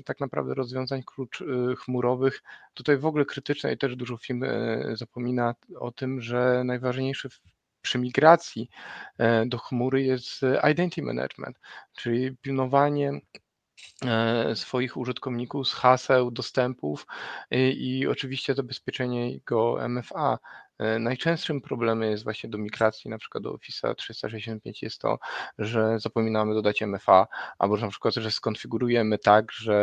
tak 0.05 0.21
naprawdę 0.21 0.55
rozwiązań 0.55 1.03
klucz 1.03 1.43
chmurowych, 1.79 2.43
tutaj 2.75 2.97
w 2.97 3.07
ogóle 3.07 3.25
krytyczne 3.25 3.73
i 3.73 3.79
też 3.79 3.97
dużo 3.97 4.17
firm 4.17 4.45
zapomina 4.95 5.55
o 5.81 5.93
tym, 5.93 6.21
że 6.21 6.63
najważniejszy 6.65 7.29
przy 7.85 7.99
migracji 7.99 8.69
e, 9.19 9.47
do 9.47 9.59
chmury 9.59 10.03
jest 10.03 10.41
identity 10.71 11.03
management, 11.03 11.59
czyli 11.97 12.37
pilnowanie 12.37 13.21
e, 14.07 14.57
swoich 14.57 14.97
użytkowników 14.97 15.69
z 15.69 15.73
haseł, 15.73 16.31
dostępów 16.31 17.07
i, 17.51 17.99
i 17.99 18.07
oczywiście 18.07 18.55
zabezpieczenie 18.55 19.33
jego 19.33 19.89
MFA. 19.89 20.39
E, 20.79 20.99
najczęstszym 20.99 21.61
problemem 21.61 22.11
jest 22.11 22.25
właśnie 22.25 22.51
do 22.51 22.59
migracji, 22.59 23.11
na 23.11 23.19
przykład 23.19 23.45
do 23.45 23.53
Office 23.53 23.95
365 23.95 24.83
jest 24.83 25.01
to, 25.01 25.19
że 25.59 25.99
zapominamy 26.01 26.55
dodać 26.55 26.83
MFA, 26.83 27.27
albo 27.59 27.77
na 27.77 27.89
przykład, 27.89 28.15
że 28.15 28.31
skonfigurujemy 28.31 29.19
tak, 29.19 29.53
że 29.53 29.75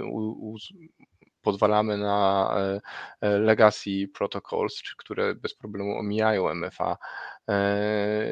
e, 0.00 0.04
u, 0.04 0.52
u, 0.52 0.56
pozwalamy 1.42 1.98
na 1.98 2.50
e, 3.20 3.38
legacy 3.38 4.08
protocols, 4.14 4.82
które 4.98 5.34
bez 5.34 5.54
problemu 5.54 5.98
omijają 5.98 6.54
MFA 6.54 6.96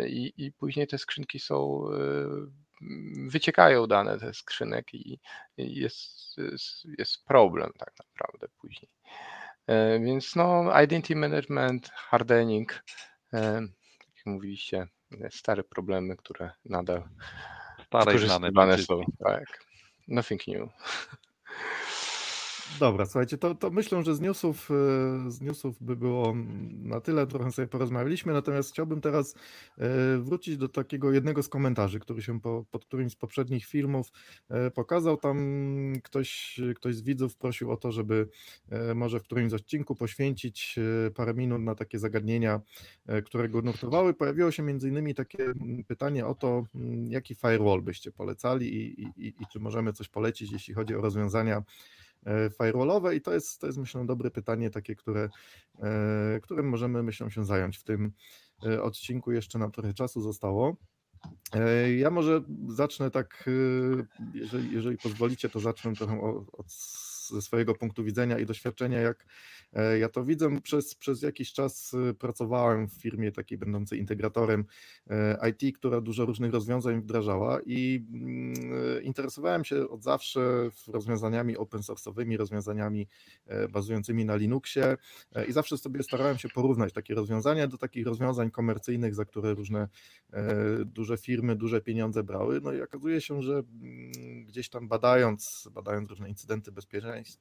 i, 0.07 0.33
i 0.37 0.53
później 0.53 0.87
te 0.87 0.99
skrzynki 0.99 1.39
są 1.39 1.85
wyciekają 3.27 3.87
dane 3.87 4.19
ze 4.19 4.35
skrzynek 4.35 4.95
i 4.95 5.21
jest, 5.57 6.39
jest, 6.39 6.85
jest 6.99 7.25
problem 7.25 7.73
tak 7.79 7.93
naprawdę 7.99 8.49
później. 8.61 8.91
E, 9.67 10.01
więc 10.01 10.37
no, 10.37 10.81
identity 10.83 11.17
management, 11.17 11.89
hardening, 11.89 12.85
e, 13.33 13.53
jak 14.17 14.27
mówiliście, 14.27 14.87
stare 15.31 15.65
problemy, 15.65 16.17
które 16.17 16.51
nadal 16.65 17.03
Stare 17.87 18.05
wykorzystywane 18.05 18.79
są. 18.79 19.01
Tak. 19.25 19.65
Nothing 20.09 20.49
new. 20.49 20.69
Dobra, 22.79 23.07
słuchajcie, 23.07 23.39
to, 23.39 23.55
to 23.55 23.71
myślę, 23.71 24.03
że 24.03 24.15
z 24.15 24.21
newsów, 24.21 24.71
e, 24.71 25.31
z 25.31 25.41
newsów 25.41 25.83
by 25.83 25.97
było 25.97 26.35
na 26.73 27.01
tyle, 27.01 27.27
trochę 27.27 27.53
sobie 27.53 27.69
porozmawialiśmy, 27.69 28.33
natomiast 28.33 28.71
chciałbym 28.71 29.01
teraz 29.01 29.35
e, 29.79 30.19
wrócić 30.19 30.57
do 30.57 30.69
takiego 30.69 31.13
jednego 31.13 31.43
z 31.43 31.49
komentarzy, 31.49 32.01
który 32.01 32.23
się 32.23 32.41
po, 32.41 32.65
pod 32.71 32.85
którymś 32.85 33.13
z 33.13 33.17
poprzednich 33.17 33.67
filmów 33.67 34.13
e, 34.49 34.71
pokazał. 34.71 35.17
Tam 35.17 35.39
ktoś, 36.03 36.61
ktoś 36.77 36.95
z 36.95 37.03
widzów 37.03 37.37
prosił 37.37 37.71
o 37.71 37.77
to, 37.77 37.93
żeby 37.93 38.29
może 38.95 39.21
w 39.21 39.23
którymś 39.23 39.51
z 39.51 39.55
odcinku 39.55 39.95
poświęcić 39.95 40.79
parę 41.15 41.35
minut 41.35 41.63
na 41.63 41.75
takie 41.75 41.99
zagadnienia, 41.99 42.61
które 43.25 43.49
go 43.49 43.63
nurtowały. 43.63 44.15
Pojawiło 44.15 44.51
się 44.51 44.63
między 44.63 44.89
innymi 44.89 45.15
takie 45.15 45.53
pytanie 45.87 46.27
o 46.27 46.35
to, 46.35 46.65
jaki 47.09 47.35
firewall 47.35 47.83
byście 47.83 48.13
polecali 48.13 48.75
i, 48.75 49.03
i, 49.03 49.27
i 49.27 49.47
czy 49.53 49.61
możemy 49.61 49.93
coś 49.93 50.09
polecić, 50.09 50.53
jeśli 50.53 50.75
chodzi 50.75 50.95
o 50.95 51.01
rozwiązania 51.01 51.63
firewallowe 52.59 53.17
i 53.17 53.21
to 53.21 53.33
jest, 53.33 53.61
to 53.61 53.67
jest 53.67 53.79
myślę 53.79 54.07
dobre 54.07 54.31
pytanie 54.31 54.71
takie, 54.71 54.95
które, 54.95 55.29
e, 55.79 56.41
którym 56.43 56.69
możemy 56.69 57.03
myślę 57.03 57.31
się 57.31 57.45
zająć 57.45 57.79
w 57.79 57.85
tym 57.85 58.13
e, 58.67 58.83
odcinku, 58.83 59.33
jeszcze 59.33 59.59
nam 59.59 59.73
trochę 59.73 59.95
czasu 59.95 60.21
zostało. 60.21 60.77
Ja 61.97 62.11
może 62.11 62.43
zacznę 62.69 63.11
tak, 63.11 63.51
jeżeli, 64.35 64.73
jeżeli 64.73 64.99
pozwolicie, 64.99 65.49
to 65.49 65.61
zacznę 65.61 65.95
trochę 65.95 66.21
od, 66.53 66.67
ze 67.31 67.43
swojego 67.43 67.75
punktu 67.75 68.05
widzenia 68.05 68.39
i 68.39 68.47
doświadczenia, 68.47 69.01
jak 69.01 69.27
e, 69.73 69.99
ja 69.99 70.09
to 70.09 70.25
widzę. 70.25 70.61
Przez, 70.61 70.95
przez 70.95 71.23
jakiś 71.23 71.53
czas 71.53 71.95
e, 71.95 72.15
pracowałem 72.15 72.89
w 72.89 72.93
firmie 72.93 73.33
takiej 73.33 73.59
będącej 73.59 73.99
integratorem 73.99 74.65
e, 75.11 75.51
IT, 75.51 75.77
która 75.77 76.01
dużo 76.01 76.25
różnych 76.25 76.53
rozwiązań 76.53 77.01
wdrażała 77.01 77.61
i 77.67 78.07
mm, 78.13 79.03
interesowałem 79.03 79.65
się 79.65 79.89
od 79.89 80.03
zawsze 80.03 80.71
rozwiązaniami 80.89 81.57
open 81.57 81.81
source'owymi, 81.81 82.37
rozwiązaniami 82.37 83.09
bazującymi 83.73 84.25
na 84.25 84.37
Linuxie 84.37 84.97
i 85.49 85.53
zawsze 85.53 85.79
sobie 85.79 86.03
starałem 86.03 86.39
się 86.39 86.49
porównać 86.49 86.93
takie 86.93 87.15
rozwiązania 87.15 87.67
do 87.67 87.79
takich 87.79 88.07
rozwiązań 88.07 88.51
komercyjnych, 88.51 89.15
za 89.15 89.25
które 89.25 89.55
różne 89.55 89.89
duże 90.85 91.17
firmy, 91.17 91.57
duże 91.57 91.81
pieniądze 91.81 92.23
brały. 92.23 92.61
No 92.61 92.73
i 92.73 92.83
okazuje 92.83 93.21
się, 93.21 93.43
że 93.43 93.53
mm, 93.53 94.45
gdzieś 94.47 94.69
tam 94.69 94.89
badając, 94.89 95.69
badając 95.73 96.11
różne 96.11 96.29
incydenty 96.29 96.73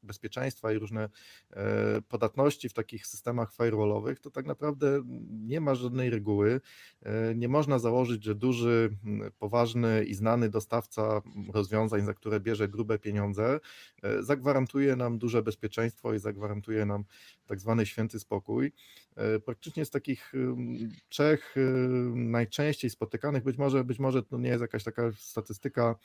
bezpieczeństwa, 0.04 0.70
i 0.72 0.80
różne 0.80 1.10
e, 1.52 2.02
podatności 2.02 2.70
w 2.70 2.74
takich 2.74 3.08
systemach 3.08 3.54
firewallowych, 3.54 4.20
to 4.20 4.32
tak 4.32 4.46
naprawdę 4.46 5.02
nie 5.30 5.62
ma 5.62 5.76
żadnej 5.76 6.10
reguły. 6.10 6.62
E, 7.04 7.36
nie 7.36 7.48
można 7.48 7.80
założyć, 7.80 8.24
że 8.24 8.36
duży, 8.36 8.98
poważny 9.40 10.04
i 10.06 10.14
znany 10.16 10.50
dostawca 10.50 11.22
rozwiązań, 11.54 12.06
za 12.06 12.14
które 12.14 12.40
bierze 12.40 12.68
grube 12.68 13.00
pieniądze, 13.00 13.60
e, 14.04 14.24
zagwarantuje 14.24 14.96
nam 14.96 15.18
duże 15.18 15.44
bezpieczeństwo 15.44 16.14
i 16.14 16.20
zagwarantuje 16.20 16.86
nam 16.86 17.04
tak 17.46 17.60
zwany 17.60 17.86
święty 17.86 18.20
spokój. 18.20 18.72
Praktycznie 19.46 19.86
z 19.86 19.90
takich 19.90 20.34
trzech 21.10 21.56
najczęściej 22.16 22.90
spotykanych, 22.90 23.44
być 23.44 23.58
może, 23.58 23.84
być 23.84 24.00
może 24.00 24.24
to 24.24 24.38
nie 24.38 24.50
jest 24.50 24.62
jakaś 24.62 24.84
taka 24.84 25.12
statystyka 25.18 25.96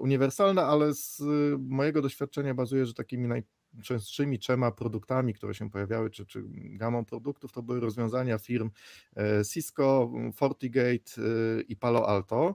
uniwersalna, 0.00 0.66
ale 0.66 0.94
z 0.94 1.22
mojego 1.58 2.02
doświadczenia 2.02 2.54
bazuje, 2.54 2.86
że 2.90 2.94
takimi 2.94 3.28
najczęstszymi 3.28 4.38
trzema 4.38 4.70
produktami, 4.70 5.34
które 5.34 5.54
się 5.54 5.70
pojawiały, 5.70 6.10
czy, 6.10 6.26
czy 6.26 6.42
gamą 6.54 7.04
produktów, 7.04 7.52
to 7.52 7.62
były 7.62 7.80
rozwiązania 7.80 8.38
firm 8.38 8.70
e, 9.16 9.44
Cisco, 9.44 10.12
FortiGate 10.34 10.88
e, 10.88 11.60
i 11.68 11.76
Palo 11.76 12.08
Alto. 12.08 12.54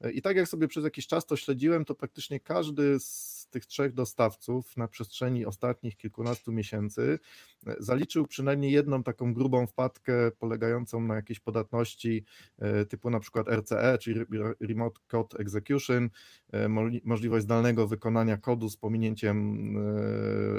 E, 0.00 0.12
I 0.12 0.22
tak 0.22 0.36
jak 0.36 0.48
sobie 0.48 0.68
przez 0.68 0.84
jakiś 0.84 1.06
czas 1.06 1.26
to 1.26 1.36
śledziłem, 1.36 1.84
to 1.84 1.94
praktycznie 1.94 2.40
każdy 2.40 3.00
z 3.00 3.33
tych 3.54 3.66
trzech 3.66 3.94
dostawców 3.94 4.76
na 4.76 4.88
przestrzeni 4.88 5.46
ostatnich 5.46 5.96
kilkunastu 5.96 6.52
miesięcy 6.52 7.18
e, 7.66 7.76
zaliczył 7.78 8.26
przynajmniej 8.26 8.72
jedną 8.72 9.02
taką 9.02 9.34
grubą 9.34 9.66
wpadkę 9.66 10.30
polegającą 10.30 11.00
na 11.00 11.14
jakiejś 11.14 11.40
podatności 11.40 12.24
e, 12.58 12.84
typu 12.84 13.10
na 13.10 13.20
przykład 13.20 13.48
RCE, 13.48 13.98
czyli 13.98 14.20
Remote 14.60 15.00
Code 15.08 15.38
Execution, 15.38 16.10
e, 16.52 16.68
możliwość 17.04 17.44
zdalnego 17.44 17.88
wykonania 17.88 18.36
kodu 18.36 18.68
z 18.68 18.76
pominięciem 18.76 19.44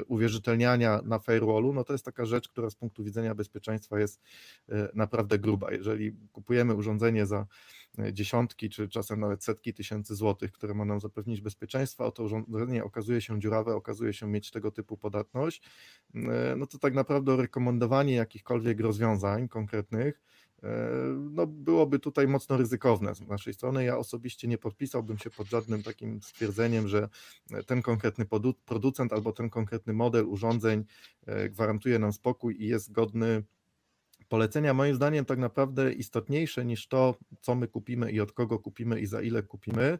uwierzytelniania 0.08 1.00
na 1.04 1.18
firewallu, 1.18 1.72
no 1.72 1.84
to 1.84 1.92
jest 1.92 2.04
taka 2.04 2.24
rzecz, 2.24 2.48
która 2.48 2.70
z 2.70 2.74
punktu 2.74 3.04
widzenia 3.04 3.34
bezpieczeństwa 3.34 4.00
jest 4.00 4.22
naprawdę 4.94 5.38
gruba. 5.38 5.72
Jeżeli 5.72 6.16
kupujemy 6.32 6.74
urządzenie 6.74 7.26
za 7.26 7.46
dziesiątki, 8.12 8.70
czy 8.70 8.88
czasem 8.88 9.20
nawet 9.20 9.44
setki 9.44 9.74
tysięcy 9.74 10.14
złotych, 10.14 10.52
które 10.52 10.74
ma 10.74 10.84
nam 10.84 11.00
zapewnić 11.00 11.40
bezpieczeństwo, 11.40 12.06
a 12.06 12.10
to 12.10 12.22
urządzenie 12.22 12.84
okazuje 12.84 13.20
się 13.20 13.40
dziurawe, 13.40 13.74
okazuje 13.74 14.12
się 14.12 14.26
mieć 14.26 14.50
tego 14.50 14.70
typu 14.70 14.96
podatność, 14.96 15.62
e, 16.14 16.54
no 16.56 16.66
to 16.66 16.78
tak 16.78 16.94
naprawdę 16.94 17.36
rekomendowanie 17.36 18.14
jakichkolwiek 18.14 18.80
rozwiązań 18.80 19.48
konkretnych 19.48 20.22
e, 20.62 20.68
no 21.30 21.46
byłoby 21.46 21.98
tutaj 21.98 22.28
mocno 22.28 22.56
ryzykowne 22.56 23.14
z 23.14 23.20
naszej 23.20 23.54
strony. 23.54 23.84
Ja 23.84 23.98
osobiście 23.98 24.48
nie 24.48 24.58
podpisałbym 24.58 25.18
się 25.18 25.30
pod 25.30 25.46
żadnym 25.46 25.82
takim 25.82 26.22
stwierdzeniem, 26.22 26.88
że 26.88 27.08
ten 27.66 27.82
konkretny 27.82 28.26
producent 28.64 29.12
albo 29.12 29.32
ten 29.32 29.50
konkretny 29.50 29.92
model 29.92 30.26
urządzeń 30.28 30.84
e, 31.26 31.48
gwarantuje 31.48 31.98
nam 31.98 32.12
spokój 32.12 32.62
i 32.62 32.66
jest 32.66 32.92
godny 32.92 33.42
polecenia 34.28 34.74
moim 34.74 34.94
zdaniem 34.94 35.24
tak 35.24 35.38
naprawdę 35.38 35.92
istotniejsze 35.92 36.64
niż 36.64 36.88
to, 36.88 37.14
co 37.40 37.54
my 37.54 37.68
kupimy 37.68 38.12
i 38.12 38.20
od 38.20 38.32
kogo 38.32 38.58
kupimy 38.58 39.00
i 39.00 39.06
za 39.06 39.22
ile 39.22 39.42
kupimy, 39.42 39.98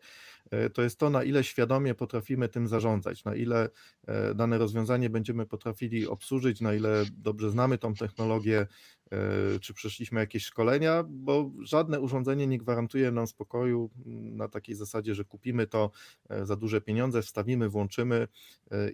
e, 0.50 0.70
to 0.70 0.82
jest 0.82 0.98
to, 0.98 1.10
na 1.10 1.22
ile 1.22 1.44
świadomie 1.44 1.94
potrafimy 1.94 2.48
tym 2.48 2.68
zarządzać, 2.68 3.24
na 3.24 3.34
ile 3.34 3.68
e, 4.06 4.34
dane 4.34 4.58
rozwiązanie 4.58 5.10
będziemy 5.10 5.46
potrafili 5.46 6.06
obsłużyć, 6.06 6.60
na 6.60 6.74
ile 6.74 7.04
dobrze 7.18 7.50
znamy 7.50 7.78
tą 7.78 7.94
technologię, 7.94 8.66
e, 9.10 9.18
czy 9.60 9.74
przeszliśmy 9.74 10.20
jakieś 10.20 10.44
szkolenia, 10.44 11.04
bo 11.08 11.50
żadne 11.62 12.00
urządzenie 12.00 12.46
nie 12.46 12.58
gwarantuje 12.58 13.10
nam 13.10 13.26
spokoju 13.26 13.90
na 14.06 14.48
takiej 14.48 14.74
zasadzie, 14.74 15.14
że 15.14 15.24
kupimy 15.24 15.66
to 15.66 15.90
za 16.42 16.56
duże 16.56 16.80
pieniądze, 16.80 17.22
wstawimy, 17.22 17.68
włączymy 17.68 18.28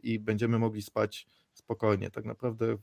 i 0.02 0.18
będziemy 0.18 0.58
mogli 0.58 0.82
spać 0.82 1.26
spokojnie. 1.54 2.10
Tak 2.10 2.24
naprawdę 2.24 2.76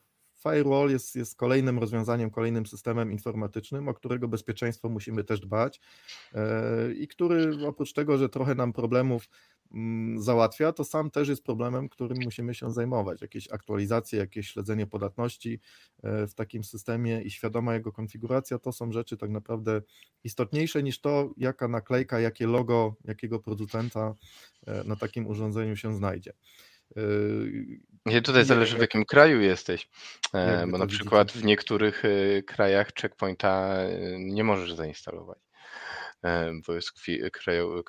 Firewall 0.43 0.89
jest, 0.89 1.15
jest 1.15 1.38
kolejnym 1.38 1.80
rozwiązaniem, 1.80 2.30
kolejnym 2.30 2.65
systemem 2.65 3.12
informatycznym, 3.12 3.88
o 3.88 3.93
którego 3.93 4.28
bezpieczeństwo 4.28 4.89
musimy 4.89 5.23
też 5.23 5.39
dbać 5.39 5.80
e, 6.34 6.93
i 6.93 7.08
który 7.08 7.67
oprócz 7.67 7.93
tego, 7.93 8.17
że 8.17 8.30
trochę 8.30 8.56
nam 8.56 8.73
problemów 8.73 9.30
mm, 9.71 10.21
załatwia, 10.21 10.73
to 10.73 10.84
sam 10.84 11.12
też 11.12 11.30
jest 11.30 11.43
problemem, 11.43 11.89
którym 11.89 12.17
musimy 12.23 12.54
się 12.54 12.71
zajmować. 12.71 13.21
Jakieś 13.21 13.52
aktualizacje, 13.52 14.19
jakieś 14.19 14.47
śledzenie 14.47 14.88
podatności 14.88 15.60
e, 16.04 16.28
w 16.28 16.34
takim 16.34 16.63
systemie 16.63 17.21
i 17.21 17.32
świadoma 17.32 17.73
jego 17.73 17.91
konfiguracja 17.91 18.60
to 18.60 18.71
są 18.71 18.91
rzeczy 18.91 19.17
tak 19.17 19.30
naprawdę 19.30 19.82
istotniejsze 20.23 20.84
niż 20.84 21.02
to, 21.02 21.34
jaka 21.38 21.67
naklejka, 21.67 22.19
jakie 22.19 22.47
logo, 22.47 22.95
jakiego 23.06 23.39
producenta 23.39 24.15
e, 24.67 24.84
na 24.84 24.95
takim 24.95 25.28
urządzeniu 25.28 25.75
się 25.75 25.95
znajdzie. 25.95 26.34
Nie, 28.06 28.21
tutaj 28.21 28.45
zależy 28.45 28.78
w 28.78 28.82
jakim 28.82 29.06
kraju 29.06 29.41
jesteś, 29.41 29.89
e, 30.34 30.67
bo 30.67 30.78
na 30.78 30.88
przykład 30.88 31.32
w 31.32 31.43
niektórych 31.43 32.04
e, 32.06 32.43
krajach 32.43 32.93
checkpointa 33.02 33.73
e, 33.75 33.89
nie 34.19 34.43
możesz 34.43 34.73
zainstalować, 34.73 35.39
bo 36.67 36.73
jest 36.73 36.91
kraju 37.32 37.84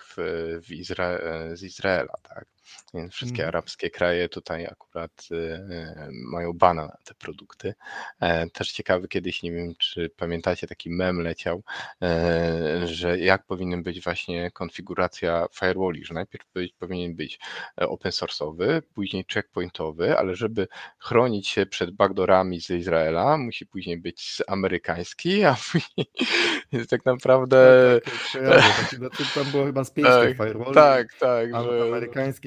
w 0.63 0.71
Izra 0.71 1.19
z 1.55 1.63
Izraela, 1.63 2.15
tak. 2.23 2.47
Więc 2.95 3.13
wszystkie 3.13 3.43
Mhm. 3.43 3.49
arabskie 3.49 3.91
kraje 3.91 4.29
tutaj 4.29 4.67
akurat 4.67 5.11
e, 5.33 6.09
mają 6.11 6.53
bana 6.53 6.83
na 6.87 6.97
te 7.05 7.15
produkty. 7.15 7.75
E, 8.21 8.51
Też 8.51 8.73
ciekawy 8.73 9.09
kiedyś, 9.09 9.43
nie 9.43 9.53
wiem 9.53 9.75
czy 9.79 10.11
pamiętacie, 10.17 10.67
taki 10.67 10.91
mem 10.91 11.21
leciał, 11.21 11.63
e, 12.03 12.87
że 12.87 13.19
jak 13.19 13.47
powinien 13.47 13.83
być 13.83 14.05
właśnie 14.05 14.51
konfiguracja 14.51 15.47
firewalli, 15.55 16.05
że 16.05 16.15
najpierw 16.15 16.45
być, 16.55 16.73
powinien 16.79 17.15
być 17.17 17.39
e, 17.81 17.89
open 17.89 18.13
source'owy, 18.13 18.83
później 18.95 19.25
checkpointowy, 19.35 20.19
ale 20.19 20.35
żeby 20.35 20.69
chronić 20.99 21.49
się 21.49 21.67
przed 21.67 21.91
backdoorami 21.91 22.61
z 22.61 22.71
Izraela, 22.71 23.37
musi 23.39 23.67
później 23.67 23.99
być 23.99 24.43
amerykański, 24.47 25.45
a 25.45 25.57
później 25.73 26.11
jest 26.73 26.91
tak 26.91 27.05
naprawdę 27.07 27.61
Tak, 28.05 28.15
tak, 28.33 28.63
tak, 28.63 28.95
znaczy, 28.99 29.25
tam 29.35 29.51
było 29.51 29.65
chyba 29.67 29.85
z 29.85 29.91
pięć 29.91 30.09
tak, 30.09 30.37
firewalli. 30.37 30.75
tak, 30.75 31.15
tak, 31.15 31.49
że 31.65 31.91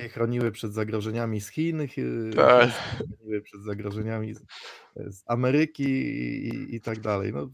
Chroniły 0.10 0.52
przed 0.52 0.74
zagrożeniami 0.74 1.42
z 1.42 1.50
Chin, 1.50 1.78
chi- 1.88 2.36
Tak. 2.36 2.70
chroniły 2.72 3.42
przed 3.42 3.62
zagrożeniami 3.62 4.34
z, 4.34 4.39
z 4.96 5.24
Ameryki 5.26 5.84
i, 5.84 6.48
i, 6.50 6.76
i 6.76 6.82
tak 6.82 7.00
dalej. 7.00 7.34
No, 7.34 7.50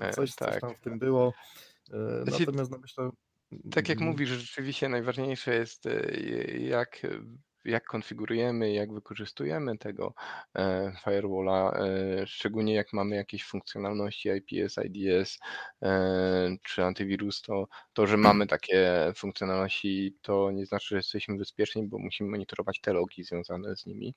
E, 0.00 0.10
coś, 0.10 0.30
coś 0.30 0.36
tak. 0.36 0.60
tam 0.60 0.74
w 0.74 0.80
tym 0.80 0.98
było. 0.98 1.34
E, 1.92 2.24
Natomiast 2.26 2.70
no, 2.70 2.78
myślę. 2.78 3.10
Tak 3.70 3.88
jak 3.88 3.98
mm, 3.98 4.10
mówisz, 4.10 4.28
rzeczywiście 4.28 4.88
najważniejsze 4.88 5.54
jest 5.54 5.86
e, 5.86 6.10
jak, 6.58 7.02
jak 7.64 7.84
konfigurujemy, 7.84 8.72
jak 8.72 8.92
wykorzystujemy 8.92 9.78
tego 9.78 10.14
e, 10.56 10.92
firewalla, 11.04 11.72
e, 11.72 12.26
szczególnie 12.26 12.74
jak 12.74 12.92
mamy 12.92 13.16
jakieś 13.16 13.44
funkcjonalności 13.44 14.28
IPS, 14.28 14.76
IDS 14.84 15.38
e, 15.82 16.56
czy 16.62 16.84
antywirus, 16.84 17.42
to 17.42 17.68
to, 17.92 18.06
że 18.06 18.16
mamy 18.16 18.46
takie 18.46 19.12
funkcjonalności, 19.16 20.16
to 20.22 20.50
nie 20.50 20.66
znaczy, 20.66 20.86
że 20.88 20.96
jesteśmy 20.96 21.36
bezpieczni, 21.36 21.86
bo 21.88 21.98
musimy 21.98 22.30
monitorować 22.30 22.80
te 22.80 22.92
logi 22.92 23.24
związane 23.24 23.76
z 23.76 23.86
nimi. 23.86 24.14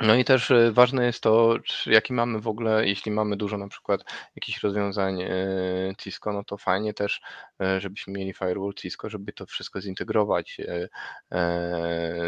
No 0.00 0.14
i 0.14 0.24
też 0.24 0.50
e, 0.50 0.72
ważne 0.72 1.04
jest 1.06 1.22
to, 1.22 1.58
czy, 1.64 1.92
jaki 1.92 2.12
mamy 2.12 2.40
w 2.40 2.48
ogóle, 2.48 2.86
jeśli 2.86 3.12
mamy 3.12 3.36
dużo 3.36 3.58
na 3.58 3.68
przykład 3.68 4.00
jakichś 4.36 4.62
rozwiązań 4.62 5.22
e, 5.22 5.28
Cisco, 5.98 6.32
no 6.32 6.44
to 6.44 6.56
fajnie 6.56 6.94
też, 6.94 7.20
e, 7.62 7.80
żebyśmy 7.80 8.12
mieli 8.12 8.32
firewall 8.32 8.74
Cisco, 8.74 9.10
żeby 9.10 9.32
to 9.32 9.46
wszystko 9.46 9.80
zintegrować 9.80 10.60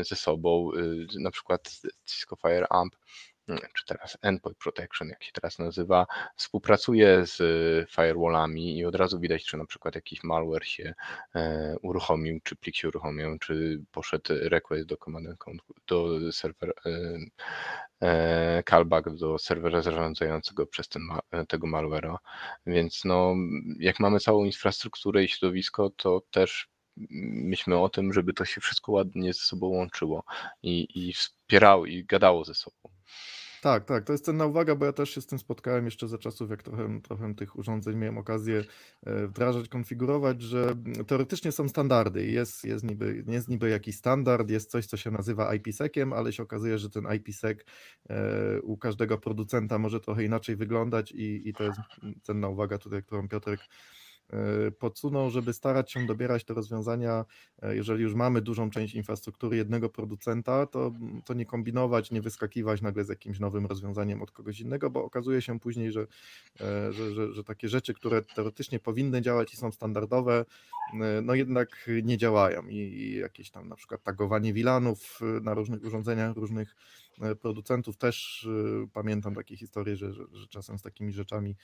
ze 0.02 0.16
sobą, 0.16 0.70
na 1.20 1.30
przykład 1.30 1.80
Cisco 2.06 2.36
Fire 2.36 2.66
Amp, 2.70 2.94
mm, 2.94 3.31
czy 3.74 3.86
teraz 3.86 4.18
Endpoint 4.22 4.58
Protection, 4.58 5.08
jak 5.08 5.24
się 5.24 5.32
teraz 5.32 5.58
nazywa, 5.58 6.06
współpracuje 6.36 7.26
z 7.26 7.38
firewallami 7.90 8.78
i 8.78 8.84
od 8.84 8.94
razu 8.94 9.20
widać, 9.20 9.44
czy 9.44 9.56
na 9.56 9.64
przykład 9.64 9.94
jakiś 9.94 10.24
malware 10.24 10.64
się 10.64 10.94
e, 11.34 11.74
uruchomił, 11.82 12.40
czy 12.42 12.56
plik 12.56 12.76
się 12.76 12.88
uruchomił, 12.88 13.38
czy 13.38 13.84
poszedł 13.92 14.24
request 14.28 14.86
do 14.86 14.96
command 14.96 15.26
do 15.86 16.32
serwer, 16.32 16.72
e, 16.86 17.18
e, 18.02 18.62
callback 18.62 19.10
do 19.10 19.38
serwera 19.38 19.82
zarządzającego 19.82 20.66
przez 20.66 20.88
ten, 20.88 21.02
tego 21.48 21.66
malware'a. 21.66 22.16
Więc 22.66 23.04
no, 23.04 23.34
jak 23.78 24.00
mamy 24.00 24.20
całą 24.20 24.44
infrastrukturę 24.44 25.24
i 25.24 25.28
środowisko, 25.28 25.90
to 25.90 26.22
też 26.30 26.72
myślmy 26.96 27.78
o 27.78 27.88
tym, 27.88 28.12
żeby 28.12 28.32
to 28.32 28.44
się 28.44 28.60
wszystko 28.60 28.92
ładnie 28.92 29.32
ze 29.32 29.40
sobą 29.40 29.66
łączyło 29.66 30.24
i, 30.62 31.08
i 31.08 31.12
wspierało 31.12 31.86
i 31.86 32.04
gadało 32.04 32.44
ze 32.44 32.54
sobą. 32.54 32.91
Tak, 33.62 33.84
tak, 33.84 34.04
to 34.04 34.12
jest 34.12 34.24
cenna 34.24 34.46
uwaga, 34.46 34.74
bo 34.74 34.84
ja 34.86 34.92
też 34.92 35.10
się 35.10 35.20
z 35.20 35.26
tym 35.26 35.38
spotkałem 35.38 35.84
jeszcze 35.84 36.08
za 36.08 36.18
czasów, 36.18 36.50
jak 36.50 36.62
trochę, 36.62 37.00
trochę 37.00 37.34
tych 37.34 37.58
urządzeń 37.58 37.96
miałem 37.96 38.18
okazję 38.18 38.64
e, 39.06 39.26
wdrażać, 39.26 39.68
konfigurować, 39.68 40.42
że 40.42 40.74
teoretycznie 41.06 41.52
są 41.52 41.68
standardy. 41.68 42.26
Jest, 42.26 42.64
jest, 42.64 42.84
niby, 42.84 43.24
jest 43.26 43.48
niby 43.48 43.68
jakiś 43.68 43.96
standard, 43.96 44.50
jest 44.50 44.70
coś, 44.70 44.86
co 44.86 44.96
się 44.96 45.10
nazywa 45.10 45.54
IPsec-iem, 45.54 46.12
ale 46.12 46.32
się 46.32 46.42
okazuje, 46.42 46.78
że 46.78 46.90
ten 46.90 47.04
IPsec 47.14 47.58
e, 48.10 48.60
u 48.62 48.76
każdego 48.76 49.18
producenta 49.18 49.78
może 49.78 50.00
trochę 50.00 50.24
inaczej 50.24 50.56
wyglądać 50.56 51.12
i, 51.12 51.48
i 51.48 51.54
to 51.54 51.64
jest 51.64 51.78
cenna 52.22 52.48
uwaga 52.48 52.78
tutaj, 52.78 53.02
którą 53.02 53.28
Piotrek 53.28 53.60
podsunął, 54.78 55.30
żeby 55.30 55.52
starać 55.52 55.92
się 55.92 56.06
dobierać 56.06 56.44
te 56.44 56.54
rozwiązania, 56.54 57.24
e, 57.62 57.76
jeżeli 57.76 58.02
już 58.02 58.14
mamy 58.14 58.42
dużą 58.42 58.70
część 58.70 58.94
infrastruktury 58.94 59.56
jednego 59.56 59.88
producenta, 59.88 60.66
to, 60.66 60.92
to 61.24 61.34
nie 61.34 61.46
kombinować, 61.46 62.10
nie 62.10 62.22
wyskakiwać 62.22 62.82
nagle 62.82 63.04
z 63.04 63.08
jakimś 63.08 63.40
nowym 63.40 63.66
rozwiązaniem 63.66 64.22
od 64.22 64.30
kogoś 64.30 64.60
innego, 64.60 64.90
bo 64.90 65.04
okazuje 65.04 65.42
się 65.42 65.60
później, 65.60 65.92
że, 65.92 66.06
e, 66.60 66.92
że, 66.92 67.14
że, 67.14 67.32
że 67.32 67.44
takie 67.44 67.68
rzeczy, 67.68 67.94
które 67.94 68.22
teoretycznie 68.22 68.80
powinny 68.80 69.22
działać 69.22 69.54
i 69.54 69.56
są 69.56 69.72
standardowe, 69.72 70.44
e, 70.94 71.20
no 71.22 71.34
jednak 71.34 71.90
nie 72.02 72.18
działają. 72.18 72.62
I, 72.68 73.16
jakieś 73.20 73.50
tam 73.50 73.68
na 73.68 73.76
przykład 73.76 74.02
tagowanie 74.02 74.54
VLANów 74.54 75.20
e, 75.22 75.40
na 75.40 75.54
różnych 75.54 75.84
urządzeniach, 75.84 76.36
różnych 76.36 76.70
e, 76.70 77.01
producentów. 77.40 77.96
Też 77.96 78.48
e, 78.84 78.86
pamiętam 78.92 79.34
takie 79.34 79.56
historie, 79.56 79.96
że, 79.96 80.12
że, 80.12 80.24
że 80.32 80.46
czasem 80.46 80.78
z 80.78 80.82
takimi 80.82 81.12
rzeczami 81.12 81.56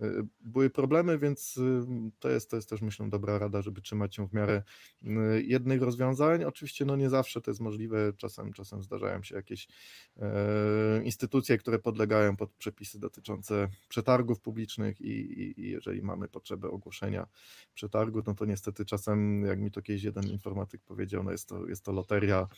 e, 0.00 0.10
były 0.40 0.70
problemy, 0.70 1.18
więc 1.18 1.58
e, 1.58 2.10
to 2.18 2.30
jest, 2.30 2.50
to 2.50 2.56
jest 2.56 2.70
też 2.70 2.82
myślę 2.82 3.08
dobra 3.08 3.38
rada, 3.38 3.62
żeby 3.62 3.80
trzymać 3.80 4.16
się 4.16 4.28
w 4.28 4.32
miarę 4.32 4.62
e, 5.02 5.40
jednych 5.40 5.82
rozwiązań. 5.82 6.44
Oczywiście 6.44 6.84
no 6.84 6.96
nie 6.96 7.10
zawsze 7.10 7.40
to 7.40 7.50
jest 7.50 7.60
możliwe, 7.60 8.12
czasem, 8.16 8.52
czasem 8.52 8.82
zdarzają 8.82 9.22
się 9.22 9.36
jakieś 9.36 9.68
e, 10.16 11.02
instytucje, 11.04 11.58
które 11.58 11.78
podlegają 11.78 12.36
pod 12.36 12.52
przepisy 12.52 12.98
dotyczące 12.98 13.68
przetargów 13.88 14.40
publicznych 14.40 15.00
i, 15.00 15.10
i, 15.10 15.60
i 15.60 15.70
jeżeli 15.70 16.02
mamy 16.02 16.28
potrzebę 16.28 16.70
ogłoszenia 16.70 17.26
przetargu, 17.74 18.22
no 18.26 18.34
to 18.34 18.44
niestety 18.44 18.84
czasem, 18.84 19.44
jak 19.44 19.60
mi 19.60 19.70
to 19.70 19.82
kiedyś 19.82 20.02
jeden 20.02 20.28
informatyk 20.28 20.82
powiedział, 20.82 21.22
no 21.22 21.30
jest 21.30 21.48
to, 21.48 21.66
jest 21.66 21.84
to 21.84 21.92
loteria, 21.92 22.48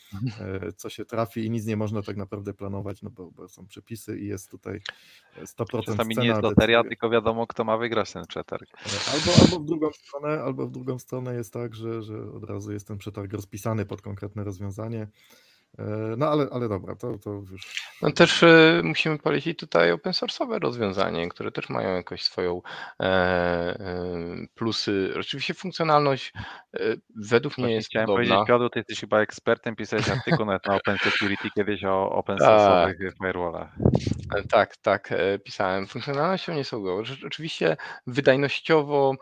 e, 0.41 0.73
co 0.73 0.91
się 0.91 1.05
trafi 1.05 1.45
i 1.45 1.51
nic 1.51 1.67
nie 1.67 1.77
można 1.77 2.03
tak 2.03 2.17
naprawdę 2.17 2.32
planować, 2.59 3.03
no 3.03 3.11
bo, 3.11 3.31
bo 3.31 3.49
są 3.49 3.67
przepisy 3.67 4.19
i 4.19 4.27
jest 4.27 4.51
tutaj 4.51 4.81
100% 5.43 5.83
Czasami 5.85 6.15
cena 6.15 6.23
nie 6.23 6.29
jest 6.29 6.43
loteria, 6.43 6.83
tylko 6.85 7.11
wiadomo, 7.11 7.47
kto 7.47 7.65
ma 7.65 7.77
wygrać 7.77 8.13
ten 8.13 8.27
przetarg. 8.27 8.69
Albo, 9.13 9.33
albo 9.43 9.59
w 9.61 9.65
drugą 9.65 9.91
stronę, 9.93 10.43
albo 10.43 10.67
w 10.67 10.71
drugą 10.71 10.99
stronę 10.99 11.35
jest 11.35 11.53
tak, 11.53 11.75
że, 11.75 12.03
że 12.03 12.33
od 12.33 12.45
razu 12.45 12.73
jest 12.73 12.89
ten 12.89 12.99
przetarg 12.99 13.33
rozpisany 13.33 13.87
pod 13.87 14.03
konkretne 14.03 14.45
rozwiązanie. 14.45 15.09
E, 15.79 15.83
No 16.17 16.27
ale, 16.31 16.47
ale 16.53 16.69
dobra, 16.69 16.97
to, 16.97 17.19
to 17.19 17.31
już. 17.31 17.83
No 18.03 18.11
też 18.11 18.43
e, 18.43 18.81
musimy 18.85 19.19
polecić 19.19 19.59
tutaj 19.59 19.93
open 19.93 20.13
source'owe 20.13 20.59
rozwiązanie, 20.59 21.29
które 21.29 21.53
też 21.53 21.69
mają 21.69 21.95
jakoś 21.95 22.23
swoją 22.23 22.63
e, 23.01 23.05
e, 23.05 23.77
plusy. 24.55 25.15
Oczywiście 25.21 25.55
funkcjonalność 25.55 26.33
e, 26.75 26.79
według 27.17 27.59
mnie 27.59 27.63
Właśnie 27.65 27.75
jest 27.75 27.89
chciałem 27.89 28.07
podobna. 28.07 28.35
powiedzieć, 28.35 28.49
Piotr, 28.49 28.73
ty 28.73 28.79
jesteś 28.79 29.01
chyba 29.01 29.21
ekspertem, 29.21 29.77
pisałeś 29.77 30.09
artykuł 30.09 30.47
nawet 30.47 30.67
na 30.67 30.77
Open 30.77 30.99
Security 30.99 31.49
kiedyś 31.55 31.85
o 31.85 32.11
open 32.11 32.39
Tak. 32.39 32.49
source'owych 32.49 33.13
firewallach. 33.27 33.69
E, 34.37 34.43
Tak, 34.49 34.77
tak, 34.77 35.13
e, 35.13 35.39
pisałem. 35.39 35.87
Funkcjonalnością 35.87 36.55
nie 36.55 36.65
są 36.65 36.83
go. 36.83 37.03
Rze- 37.05 37.27
Oczywiście 37.27 37.77
wydajnościowo, 38.07 39.15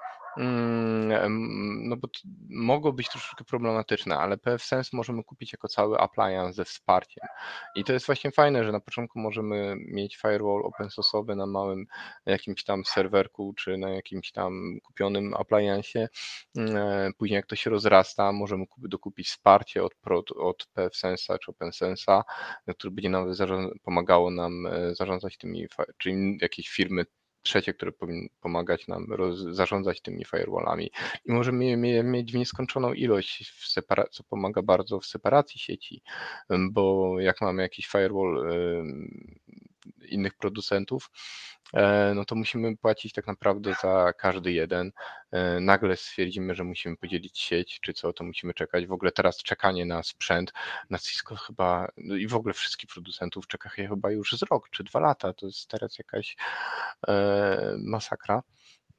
no 1.81 1.97
bo 1.97 2.09
mogą 2.51 2.93
być 2.93 3.09
troszeczkę 3.09 3.45
problematyczne, 3.45 4.19
ale 4.19 4.39
PFSense 4.39 4.91
możemy 4.97 5.25
kupić 5.25 5.53
jako 5.53 5.69
cały 5.69 5.99
appliance 5.99 6.53
ze 6.53 6.65
wsparciem. 6.65 7.27
I 7.75 7.85
to 7.85 7.93
jest 7.93 8.07
właśnie 8.07 8.31
fajne, 8.31 8.65
że 8.65 8.73
na 8.73 8.81
początku 8.81 9.19
możemy 9.19 9.77
mieć 9.79 10.17
firewall 10.17 10.63
open 10.65 10.89
source'owy 10.89 11.37
na 11.37 11.47
małym 11.47 11.87
jakimś 12.27 12.65
tam 12.65 12.85
serwerku, 12.85 13.55
czy 13.57 13.79
na 13.79 13.91
jakimś 13.91 14.33
tam 14.33 14.79
kupionym 14.83 15.35
appliance'ie. 15.35 16.07
Mm, 16.57 16.77
e, 16.77 17.11
Później 17.19 17.37
jak 17.37 17.47
to 17.47 17.57
się 17.57 17.71
rozrasta, 17.71 18.33
możemy 18.33 18.67
kup- 18.67 18.89
dokupić 18.89 19.29
wsparcie 19.29 19.85
od, 19.85 19.93
od 20.37 20.69
PFSense'a 20.77 21.39
czy 21.39 21.53
OpenSense'a, 21.53 22.23
które 22.79 22.91
będzie 22.91 23.11
nam 23.11 23.27
pomagało 23.83 24.31
nam 24.31 24.67
e, 24.67 24.95
zarządzać 24.95 25.37
tymi, 25.37 25.67
czyli 25.99 26.39
jakieś 26.43 26.69
firmy 26.69 27.05
trzecie, 27.43 27.75
które 27.75 27.93
powinny 27.93 28.29
pomagać 28.41 28.89
nam 28.89 29.07
zarządzać 29.51 30.01
tymi 30.01 30.25
firewallami. 30.25 30.91
I 31.25 31.33
możemy 31.33 31.65
je, 31.65 32.03
mieć 32.03 32.33
w 32.33 32.37
nieskończoną 32.37 32.93
ilość, 32.93 33.55
co 34.11 34.25
pomaga 34.25 34.63
bardzo 34.63 35.01
w 35.01 35.07
separacji 35.07 35.61
sieci, 35.61 36.03
bo 36.71 37.15
jak 37.21 37.41
mamy 37.41 37.63
jakiś 37.63 37.87
firewall 37.87 38.49
innych 40.09 40.35
producentów, 40.35 41.11
no 42.15 42.25
to 42.25 42.35
musimy 42.35 42.77
płacić 42.77 43.13
tak 43.13 43.27
naprawdę 43.27 43.75
za 43.83 44.13
każdy 44.13 44.53
jeden. 44.53 44.93
E, 45.31 45.61
Nagle 45.61 45.97
stwierdzimy, 45.97 46.55
że 46.55 46.65
musimy 46.65 46.97
podzielić 46.97 47.39
sieć, 47.39 47.81
czy 47.81 47.93
co, 47.93 48.13
to 48.13 48.25
musimy 48.25 48.55
czekać. 48.55 48.87
W 48.87 48.93
ogóle 48.93 49.13
teraz 49.13 49.37
czekanie 49.43 49.87
na 49.87 50.03
sprzęt, 50.03 50.53
na 50.91 50.99
Cisco 50.99 51.37
chyba, 51.37 51.89
no 51.97 52.17
i 52.17 52.27
w 52.27 52.35
ogóle 52.35 52.55
wszystkich 52.55 52.91
producentów 52.91 53.47
czeka 53.47 53.69
chyba 53.69 54.11
już 54.11 54.33
z 54.39 54.43
rok 54.43 54.71
czy 54.71 54.85
dwa 54.85 55.01
lata. 55.01 55.33
To 55.33 55.47
jest 55.47 55.69
teraz 55.69 55.99
jakaś 55.99 56.37
e, 57.09 57.77
masakra. 57.79 58.43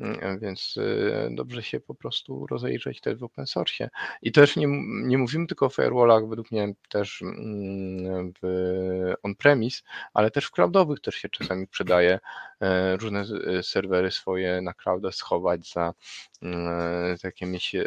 Mm, 0.02 0.40
Więc 0.40 0.76
e, 0.78 1.30
dobrze 1.32 1.64
się 1.64 1.80
po 1.80 1.96
prostu 1.96 2.48
rozejrzeć 2.48 3.02
też 3.02 3.16
w 3.20 3.24
open 3.24 3.48
source. 3.48 3.90
I 4.22 4.32
też 4.32 4.56
nie, 4.56 4.68
nie 5.04 5.18
mówimy 5.18 5.48
tylko 5.48 5.66
o 5.66 5.70
firewallach, 5.70 6.28
według 6.28 6.52
mnie 6.52 6.74
też 6.90 7.22
mm, 7.22 8.34
w 8.42 9.14
on-premise, 9.24 9.82
ale 10.14 10.32
też 10.32 10.46
w 10.46 10.52
cloudowych 10.52 11.00
też 11.02 11.16
się 11.16 11.30
czasami 11.30 11.68
przydaje 11.68 12.20
e, 12.62 12.98
różne 12.98 13.26
e, 13.60 13.64
serwery 13.64 14.12
swoje 14.12 14.62
na 14.62 14.74
clouda 14.74 15.12
schować 15.12 15.72
za 15.74 15.94
mm, 16.42 17.18
za 17.18 17.28
jakimiś 17.28 17.76
e, 17.76 17.86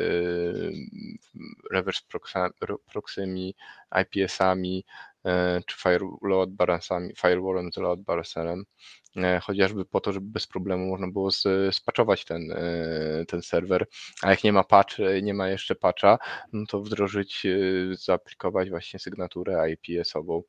reverse 1.73 2.03
proxymi, 2.93 3.55
IPS-ami, 4.03 4.85
czy 5.67 5.77
load 6.23 6.51
balansami, 6.51 7.14
firewallem 7.17 7.73
z 7.73 7.77
load 7.77 8.01
balancerem, 8.01 8.64
chociażby 9.43 9.85
po 9.85 10.01
to, 10.01 10.12
żeby 10.12 10.27
bez 10.31 10.47
problemu 10.47 10.87
można 10.87 11.09
było 11.09 11.31
spaczować 11.71 12.25
ten, 12.25 12.55
ten 13.29 13.43
serwer, 13.43 13.87
a 14.23 14.31
jak 14.31 14.45
nie 14.45 14.53
ma 14.53 14.64
patch, 14.64 14.97
nie 15.23 15.35
ma 15.35 15.49
jeszcze 15.49 15.75
patcha, 15.75 16.19
no 16.53 16.67
to 16.67 16.81
wdrożyć, 16.81 17.47
zaaplikować 17.93 18.71
właśnie 18.71 19.01
sygnaturę 19.01 19.71
IPS-ową, 19.71 20.43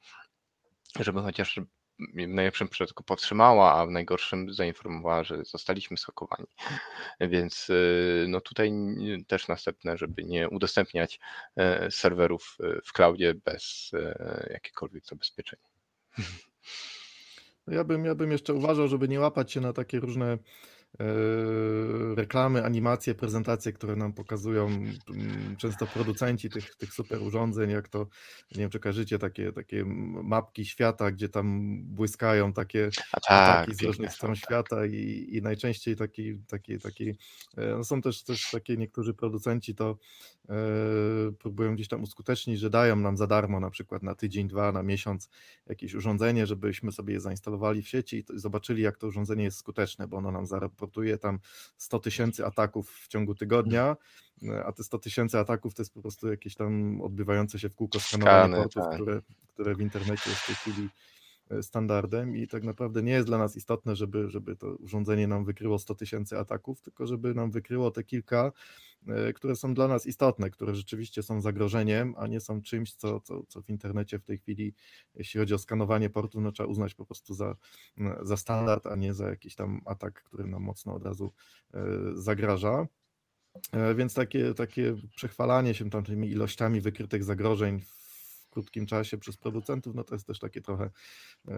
żeby 1.00 1.22
chociaż 1.22 1.60
w 2.00 2.28
najlepszym 2.28 2.68
przypadku 2.68 3.04
powstrzymała, 3.04 3.74
a 3.74 3.86
w 3.86 3.92
najgorszym 3.92 4.54
zainformowała, 4.54 5.24
że 5.24 5.46
zostaliśmy 5.46 5.98
schakowani. 5.98 6.48
Więc 7.34 7.72
no 8.28 8.42
tutaj 8.42 8.72
też 9.28 9.48
następne, 9.48 9.98
żeby 9.98 10.24
nie 10.24 10.50
udostępniać 10.50 11.20
serwerów 11.90 12.58
w 12.86 12.94
cloudzie 12.94 13.34
bez 13.34 13.92
jakiekolwiek 14.50 15.06
zabezpieczeń. 15.06 15.60
Ja 17.68 17.84
bym, 17.84 18.06
ja 18.06 18.16
bym 18.16 18.32
jeszcze 18.32 18.54
uważał, 18.54 18.88
żeby 18.88 19.08
nie 19.08 19.20
łapać 19.20 19.52
się 19.52 19.62
na 19.62 19.74
takie 19.74 20.00
różne 20.00 20.38
reklamy, 22.16 22.66
animacje, 22.66 23.16
prezentacje, 23.16 23.74
które 23.74 23.96
nam 23.96 24.14
pokazują 24.14 24.68
mm, 24.68 25.56
często 25.58 25.88
producenci 25.88 26.50
tych, 26.50 26.76
tych 26.76 26.94
super 26.94 27.22
urządzeń, 27.22 27.70
jak 27.70 27.90
to, 27.90 28.08
nie 28.52 28.60
wiem 28.60 28.70
czy 28.70 28.80
kojarzycie, 28.80 29.20
takie, 29.20 29.52
takie 29.52 29.86
mapki 30.24 30.66
świata, 30.66 31.12
gdzie 31.12 31.30
tam 31.30 31.78
błyskają 31.84 32.54
takie 32.54 32.90
tak, 33.28 33.76
z 33.76 33.82
różnych 33.82 34.14
stron 34.14 34.36
świata 34.36 34.86
i, 34.86 35.30
i 35.32 35.42
najczęściej 35.42 35.96
taki, 35.96 36.38
taki, 36.48 36.80
taki 36.80 37.16
no 37.58 37.84
są 37.84 38.02
też, 38.02 38.24
też 38.24 38.52
takie 38.52 38.78
niektórzy 38.78 39.14
producenci 39.14 39.76
to 39.76 39.98
e, 40.50 40.56
próbują 41.40 41.76
gdzieś 41.76 41.88
tam 41.88 42.04
uskutecznić, 42.04 42.60
że 42.60 42.70
dają 42.70 42.96
nam 42.96 43.18
za 43.18 43.28
darmo 43.28 43.60
na 43.60 43.70
przykład 43.70 44.04
na 44.04 44.16
tydzień, 44.16 44.48
dwa, 44.48 44.72
na 44.72 44.84
miesiąc 44.84 45.30
jakieś 45.68 45.94
urządzenie, 45.94 46.48
żebyśmy 46.48 46.92
sobie 46.92 47.14
je 47.14 47.20
zainstalowali 47.20 47.82
w 47.82 47.88
sieci 47.88 48.18
i 48.18 48.40
zobaczyli 48.40 48.82
jak 48.82 48.98
to 48.98 49.08
urządzenie 49.08 49.44
jest 49.44 49.58
skuteczne, 49.58 50.08
bo 50.08 50.18
ono 50.18 50.32
nam 50.32 50.46
zaraz 50.46 50.72
raportuje 50.86 51.18
tam 51.18 51.40
100 51.78 52.00
tysięcy 52.00 52.46
ataków 52.46 52.92
w 52.92 53.08
ciągu 53.08 53.36
tygodnia, 53.36 53.96
a 54.66 54.72
te 54.72 54.84
100 54.84 55.00
tysięcy 55.00 55.40
ataków 55.40 55.74
to 55.74 55.82
jest 55.82 55.94
po 55.94 56.02
prostu 56.02 56.28
jakieś 56.28 56.56
tam 56.56 57.02
odbywające 57.02 57.60
się 57.60 57.70
w 57.70 57.76
kółko 57.76 58.00
skanowanie 58.00 58.56
portów, 58.56 58.84
tak. 58.84 58.96
które, 58.96 59.22
które 59.54 59.76
w 59.76 59.82
internecie 59.82 60.30
jest 60.30 60.42
w 60.42 60.46
tej 60.46 60.56
chwili 60.56 60.90
standardem 61.62 62.38
i 62.38 62.48
tak 62.48 62.64
naprawdę 62.64 63.04
nie 63.04 63.12
jest 63.12 63.28
dla 63.28 63.38
nas 63.38 63.56
istotne, 63.56 63.96
żeby, 63.96 64.30
żeby 64.30 64.56
to 64.56 64.76
urządzenie 64.76 65.28
nam 65.28 65.46
wykryło 65.46 65.80
100 65.80 65.96
tysięcy 65.96 66.38
ataków, 66.38 66.82
tylko 66.82 67.08
żeby 67.08 67.34
nam 67.34 67.52
wykryło 67.52 67.92
te 67.92 68.04
kilka, 68.04 68.52
e, 69.08 69.34
które 69.34 69.56
są 69.56 69.74
dla 69.74 69.88
nas 69.88 70.06
istotne, 70.06 70.50
które 70.50 70.76
rzeczywiście 70.76 71.24
są 71.24 71.42
zagrożeniem, 71.42 72.16
a 72.18 72.28
nie 72.28 72.40
są 72.40 72.62
czymś, 72.62 72.94
co, 72.94 73.20
co, 73.20 73.44
co 73.48 73.62
w 73.62 73.70
internecie 73.70 74.20
w 74.20 74.24
tej 74.24 74.38
chwili, 74.38 74.74
jeśli 75.16 75.40
chodzi 75.40 75.54
o 75.54 75.58
skanowanie 75.58 76.10
portów, 76.10 76.42
no 76.42 76.52
trzeba 76.52 76.70
uznać 76.70 76.96
po 76.96 77.06
prostu 77.06 77.34
za, 77.34 77.56
za 78.22 78.38
standard, 78.38 78.88
a 78.88 78.96
nie 78.96 79.14
za 79.14 79.30
jakiś 79.30 79.56
tam 79.56 79.82
atak, 79.86 80.24
który 80.24 80.48
nam 80.48 80.62
mocno 80.62 80.94
od 80.94 81.04
razu 81.04 81.34
e, 81.74 81.82
zagraża. 82.14 82.88
Więc 83.96 84.14
takie, 84.14 84.54
takie 84.54 84.96
przechwalanie 85.16 85.74
się 85.74 85.90
tam 85.90 86.04
tymi 86.04 86.30
ilościami 86.30 86.82
wykrytych 86.82 87.24
zagrożeń 87.24 87.82
krótkim 88.56 88.86
czasie 88.86 89.18
przez 89.18 89.38
producentów, 89.38 89.96
no 89.96 90.04
to 90.04 90.16
jest 90.16 90.28
też 90.28 90.40
takie 90.40 90.62
trochę 90.62 90.90
e, 91.48 91.52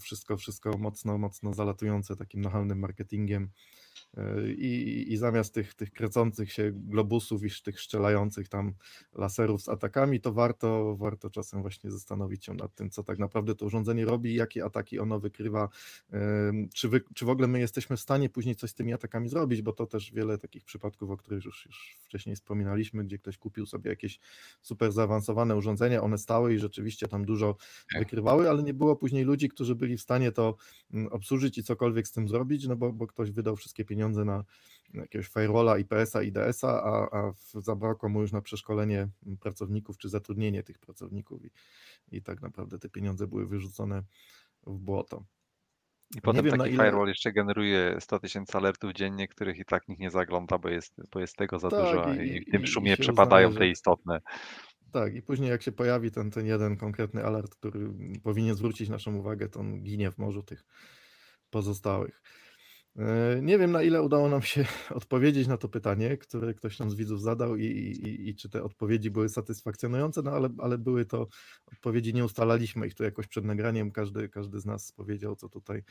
wszystko, 0.00 0.36
wszystko 0.36 0.78
mocno, 0.78 1.18
mocno 1.18 1.54
zalatujące 1.54 2.16
takim 2.16 2.40
nachalnym 2.40 2.78
marketingiem 2.78 3.50
i, 4.56 5.06
i 5.08 5.16
zamiast 5.16 5.54
tych, 5.54 5.74
tych 5.74 5.92
kręcących 5.92 6.52
się 6.52 6.72
globusów 6.74 7.44
i 7.44 7.62
tych 7.64 7.80
strzelających 7.80 8.48
tam 8.48 8.74
laserów 9.12 9.62
z 9.62 9.68
atakami, 9.68 10.20
to 10.20 10.32
warto, 10.32 10.96
warto 10.96 11.30
czasem 11.30 11.62
właśnie 11.62 11.90
zastanowić 11.90 12.44
się 12.44 12.54
nad 12.54 12.74
tym, 12.74 12.90
co 12.90 13.02
tak 13.02 13.18
naprawdę 13.18 13.54
to 13.54 13.66
urządzenie 13.66 14.04
robi, 14.04 14.34
jakie 14.34 14.64
ataki 14.64 14.98
ono 14.98 15.20
wykrywa, 15.20 15.68
czy, 16.74 16.88
wy, 16.88 17.00
czy 17.14 17.24
w 17.24 17.28
ogóle 17.28 17.48
my 17.48 17.60
jesteśmy 17.60 17.96
w 17.96 18.00
stanie 18.00 18.28
później 18.28 18.56
coś 18.56 18.70
z 18.70 18.74
tymi 18.74 18.92
atakami 18.92 19.28
zrobić, 19.28 19.62
bo 19.62 19.72
to 19.72 19.86
też 19.86 20.12
wiele 20.12 20.38
takich 20.38 20.64
przypadków, 20.64 21.10
o 21.10 21.16
których 21.16 21.44
już, 21.44 21.66
już 21.66 21.98
wcześniej 22.04 22.36
wspominaliśmy, 22.36 23.04
gdzie 23.04 23.18
ktoś 23.18 23.38
kupił 23.38 23.66
sobie 23.66 23.90
jakieś 23.90 24.18
super 24.62 24.92
zaawansowane 24.92 25.56
urządzenia, 25.56 26.02
one 26.02 26.18
stały 26.18 26.54
i 26.54 26.58
rzeczywiście 26.58 27.08
tam 27.08 27.24
dużo 27.24 27.56
tak. 27.92 28.02
wykrywały, 28.02 28.50
ale 28.50 28.62
nie 28.62 28.74
było 28.74 28.96
później 28.96 29.24
ludzi, 29.24 29.48
którzy 29.48 29.74
byli 29.74 29.96
w 29.96 30.00
stanie 30.00 30.32
to 30.32 30.56
mm, 30.92 31.12
obsłużyć 31.12 31.58
i 31.58 31.62
cokolwiek 31.62 32.08
z 32.08 32.12
tym 32.12 32.28
zrobić, 32.28 32.66
no 32.66 32.76
bo, 32.76 32.92
bo 32.92 33.06
ktoś 33.06 33.30
wydał 33.30 33.56
wszystkie 33.56 33.79
pieniądze 33.84 34.24
na 34.24 34.44
jakiegoś 34.94 35.28
firewalla, 35.28 35.78
IPS-a, 35.78 36.22
IDS-a, 36.22 36.82
a, 36.82 37.18
a 37.18 37.32
zabrakło 37.54 38.08
mu 38.08 38.20
już 38.20 38.32
na 38.32 38.40
przeszkolenie 38.40 39.08
pracowników 39.40 39.98
czy 39.98 40.08
zatrudnienie 40.08 40.62
tych 40.62 40.78
pracowników 40.78 41.44
i, 41.44 41.50
i 42.16 42.22
tak 42.22 42.42
naprawdę 42.42 42.78
te 42.78 42.88
pieniądze 42.88 43.26
były 43.26 43.46
wyrzucone 43.46 44.02
w 44.66 44.78
błoto. 44.78 45.24
I 46.16 46.20
potem 46.20 46.44
wiem, 46.44 46.58
taki 46.58 46.74
ile... 46.74 46.84
firewall 46.84 47.08
jeszcze 47.08 47.32
generuje 47.32 47.96
100 48.00 48.18
tysięcy 48.18 48.58
alertów 48.58 48.92
dziennie, 48.92 49.28
których 49.28 49.58
i 49.58 49.64
tak 49.64 49.88
nikt 49.88 50.00
nie 50.00 50.10
zagląda, 50.10 50.58
bo 50.58 50.68
jest, 50.68 50.94
bo 51.12 51.20
jest 51.20 51.36
tego 51.36 51.58
za 51.58 51.70
tak, 51.70 51.80
dużo 51.80 52.14
i, 52.14 52.36
i 52.36 52.40
w 52.40 52.50
tym 52.50 52.66
szumie 52.66 52.96
przepadają 52.96 53.48
uznaje, 53.48 53.66
te 53.66 53.72
istotne. 53.72 54.20
Tak, 54.92 55.14
i 55.14 55.22
później 55.22 55.50
jak 55.50 55.62
się 55.62 55.72
pojawi 55.72 56.10
ten, 56.10 56.30
ten 56.30 56.46
jeden 56.46 56.76
konkretny 56.76 57.24
alert, 57.24 57.54
który 57.54 57.90
powinien 58.22 58.54
zwrócić 58.54 58.88
naszą 58.88 59.16
uwagę, 59.16 59.48
to 59.48 59.60
on 59.60 59.82
ginie 59.82 60.10
w 60.10 60.18
morzu 60.18 60.42
tych 60.42 60.64
pozostałych. 61.50 62.22
E, 62.96 63.40
nie 63.42 63.58
wiem, 63.58 63.72
na 63.72 63.82
ile 63.82 64.02
udało 64.02 64.28
nam 64.28 64.42
się 64.42 64.64
odpowiedzieć 64.90 65.48
na 65.48 65.56
to 65.56 65.68
pytanie, 65.68 66.16
które 66.16 66.54
ktoś 66.54 66.76
tam 66.76 66.90
z 66.90 66.94
widzów 66.94 67.22
zadał 67.22 67.56
i, 67.56 67.64
i, 67.64 68.28
i 68.28 68.34
czy 68.34 68.48
te 68.48 68.62
odpowiedzi 68.62 69.10
były 69.10 69.28
satysfakcjonujące, 69.28 70.22
no 70.22 70.30
ale, 70.30 70.48
ale 70.58 70.78
były 70.78 71.06
to 71.06 71.28
odpowiedzi, 71.72 72.14
nie 72.14 72.24
ustalaliśmy 72.24 72.86
ich 72.86 72.94
tu 72.94 73.04
jakoś 73.04 73.26
przed 73.26 73.44
nagraniem, 73.44 73.90
każdy, 73.90 74.28
każdy 74.28 74.60
z 74.60 74.66
nas 74.66 74.92
powiedział, 74.92 75.36
co 75.36 75.48
tutaj 75.48 75.82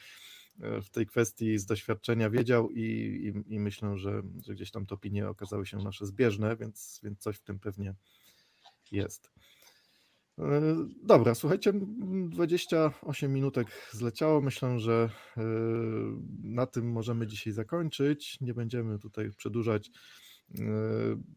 e, 0.62 0.82
w 0.82 0.90
tej 0.90 1.06
kwestii 1.06 1.58
z 1.58 1.66
doświadczenia 1.66 2.30
wiedział 2.30 2.70
i, 2.72 3.44
i, 3.48 3.60
myślę, 3.60 3.98
że, 3.98 4.22
że 4.46 4.54
gdzieś 4.54 4.72
tam 4.72 4.86
te 4.86 4.96
opinie 4.96 5.30
okazały 5.30 5.66
się 5.66 5.78
nasze 5.78 6.06
zbieżne, 6.06 6.58
więc, 6.58 7.00
więc 7.04 7.20
coś 7.20 7.38
w 7.38 7.44
tym 7.44 7.60
pewnie 7.60 7.96
jest. 8.92 9.32
E, 10.40 10.76
dobra, 11.04 11.36
słuchajcie, 11.36 11.74
28 12.30 13.34
minutek 13.34 13.68
zleciało. 13.92 14.42
Myślę, 14.42 14.80
że 14.80 15.10
e, 15.38 15.42
na 16.44 16.66
tym 16.66 16.92
możemy 16.92 17.28
dzisiaj 17.28 17.54
zakończyć. 17.54 18.38
Nie 18.42 18.54
będziemy 18.54 19.00
tutaj 19.00 19.32
przedłużać. 19.38 19.92
E, 20.60 20.64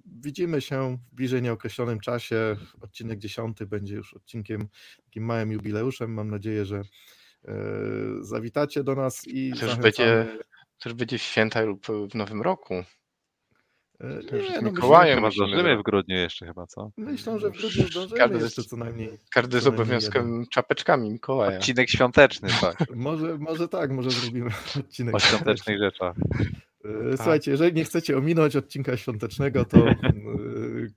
widzimy 0.07 0.61
się 0.61 0.99
w 1.13 1.15
bliżej 1.15 1.43
nieokreślonym 1.43 2.01
czasie. 2.01 2.57
Odcinek 2.81 3.19
10 3.19 3.65
będzie 3.65 3.95
już 3.95 4.15
odcinkiem 4.15 4.69
takim 5.05 5.25
małym 5.25 5.53
jubileuszem. 5.53 6.15
Mam 6.15 6.31
nadzieję, 6.31 6.65
że 6.65 6.83
zawitacie 8.21 8.85
do 8.85 8.95
nas 8.95 9.23
i. 9.27 9.53
Też 9.61 9.77
będzie, 9.77 10.39
też 10.83 10.95
będzie 10.95 11.19
święta 11.19 11.63
lub 11.63 11.87
w 12.11 12.15
nowym 12.15 12.43
roku. 12.43 12.75
Już 14.33 14.51
nie, 14.51 14.61
no 14.61 14.71
Mikołajem 14.71 15.33
zdążymy 15.33 15.77
w 15.77 15.83
grudniu 15.83 16.17
jeszcze 16.17 16.47
chyba, 16.47 16.67
co? 16.67 16.91
Myślę, 16.97 17.39
że 17.39 17.51
w 17.51 17.53
grudniu 17.53 17.87
zdążymy 17.87 18.19
każdy, 18.19 18.39
jeszcze 18.39 18.63
co 18.63 18.77
najmniej. 18.77 19.19
Każdy 19.31 19.61
z 19.61 19.67
obowiązkiem 19.67 20.31
jeden. 20.31 20.47
czapeczkami 20.47 21.11
Mikołaja. 21.11 21.59
Odcinek 21.59 21.91
świąteczny, 21.91 22.49
tak. 22.61 22.77
może, 22.95 23.39
może 23.39 23.69
tak, 23.69 23.91
może 23.91 24.11
zrobimy 24.11 24.51
odcinek 24.81 25.15
o 25.15 25.19
świątecznych 25.19 25.79
rzeczach. 25.79 26.17
E, 26.85 27.17
słuchajcie, 27.17 27.51
jeżeli 27.51 27.73
nie 27.73 27.85
chcecie 27.85 28.19
ominąć 28.19 28.57
odcinka 28.57 28.97
świątecznego, 28.97 29.65
to 29.65 29.79
e, 29.89 29.95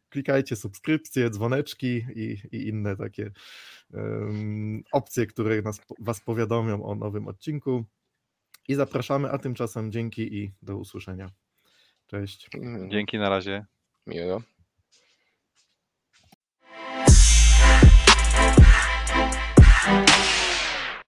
klikajcie 0.10 0.56
subskrypcje, 0.56 1.30
dzwoneczki 1.30 2.06
i, 2.16 2.38
i 2.52 2.68
inne 2.68 2.98
takie 2.98 3.32
um, 3.94 4.84
opcje, 4.92 5.26
które 5.26 5.62
nas, 5.62 5.82
Was 6.00 6.22
powiadomią 6.22 6.84
o 6.84 6.96
nowym 6.96 7.28
odcinku. 7.28 7.86
I 8.68 8.76
zapraszamy, 8.76 9.32
a 9.32 9.38
tymczasem 9.38 9.92
dzięki 9.92 10.36
i 10.36 10.52
do 10.62 10.78
usłyszenia. 10.78 11.30
Cześć. 12.08 12.50
Dzięki, 12.88 13.18
na 13.18 13.30
razie. 13.30 13.66
Miłego. 14.08 14.42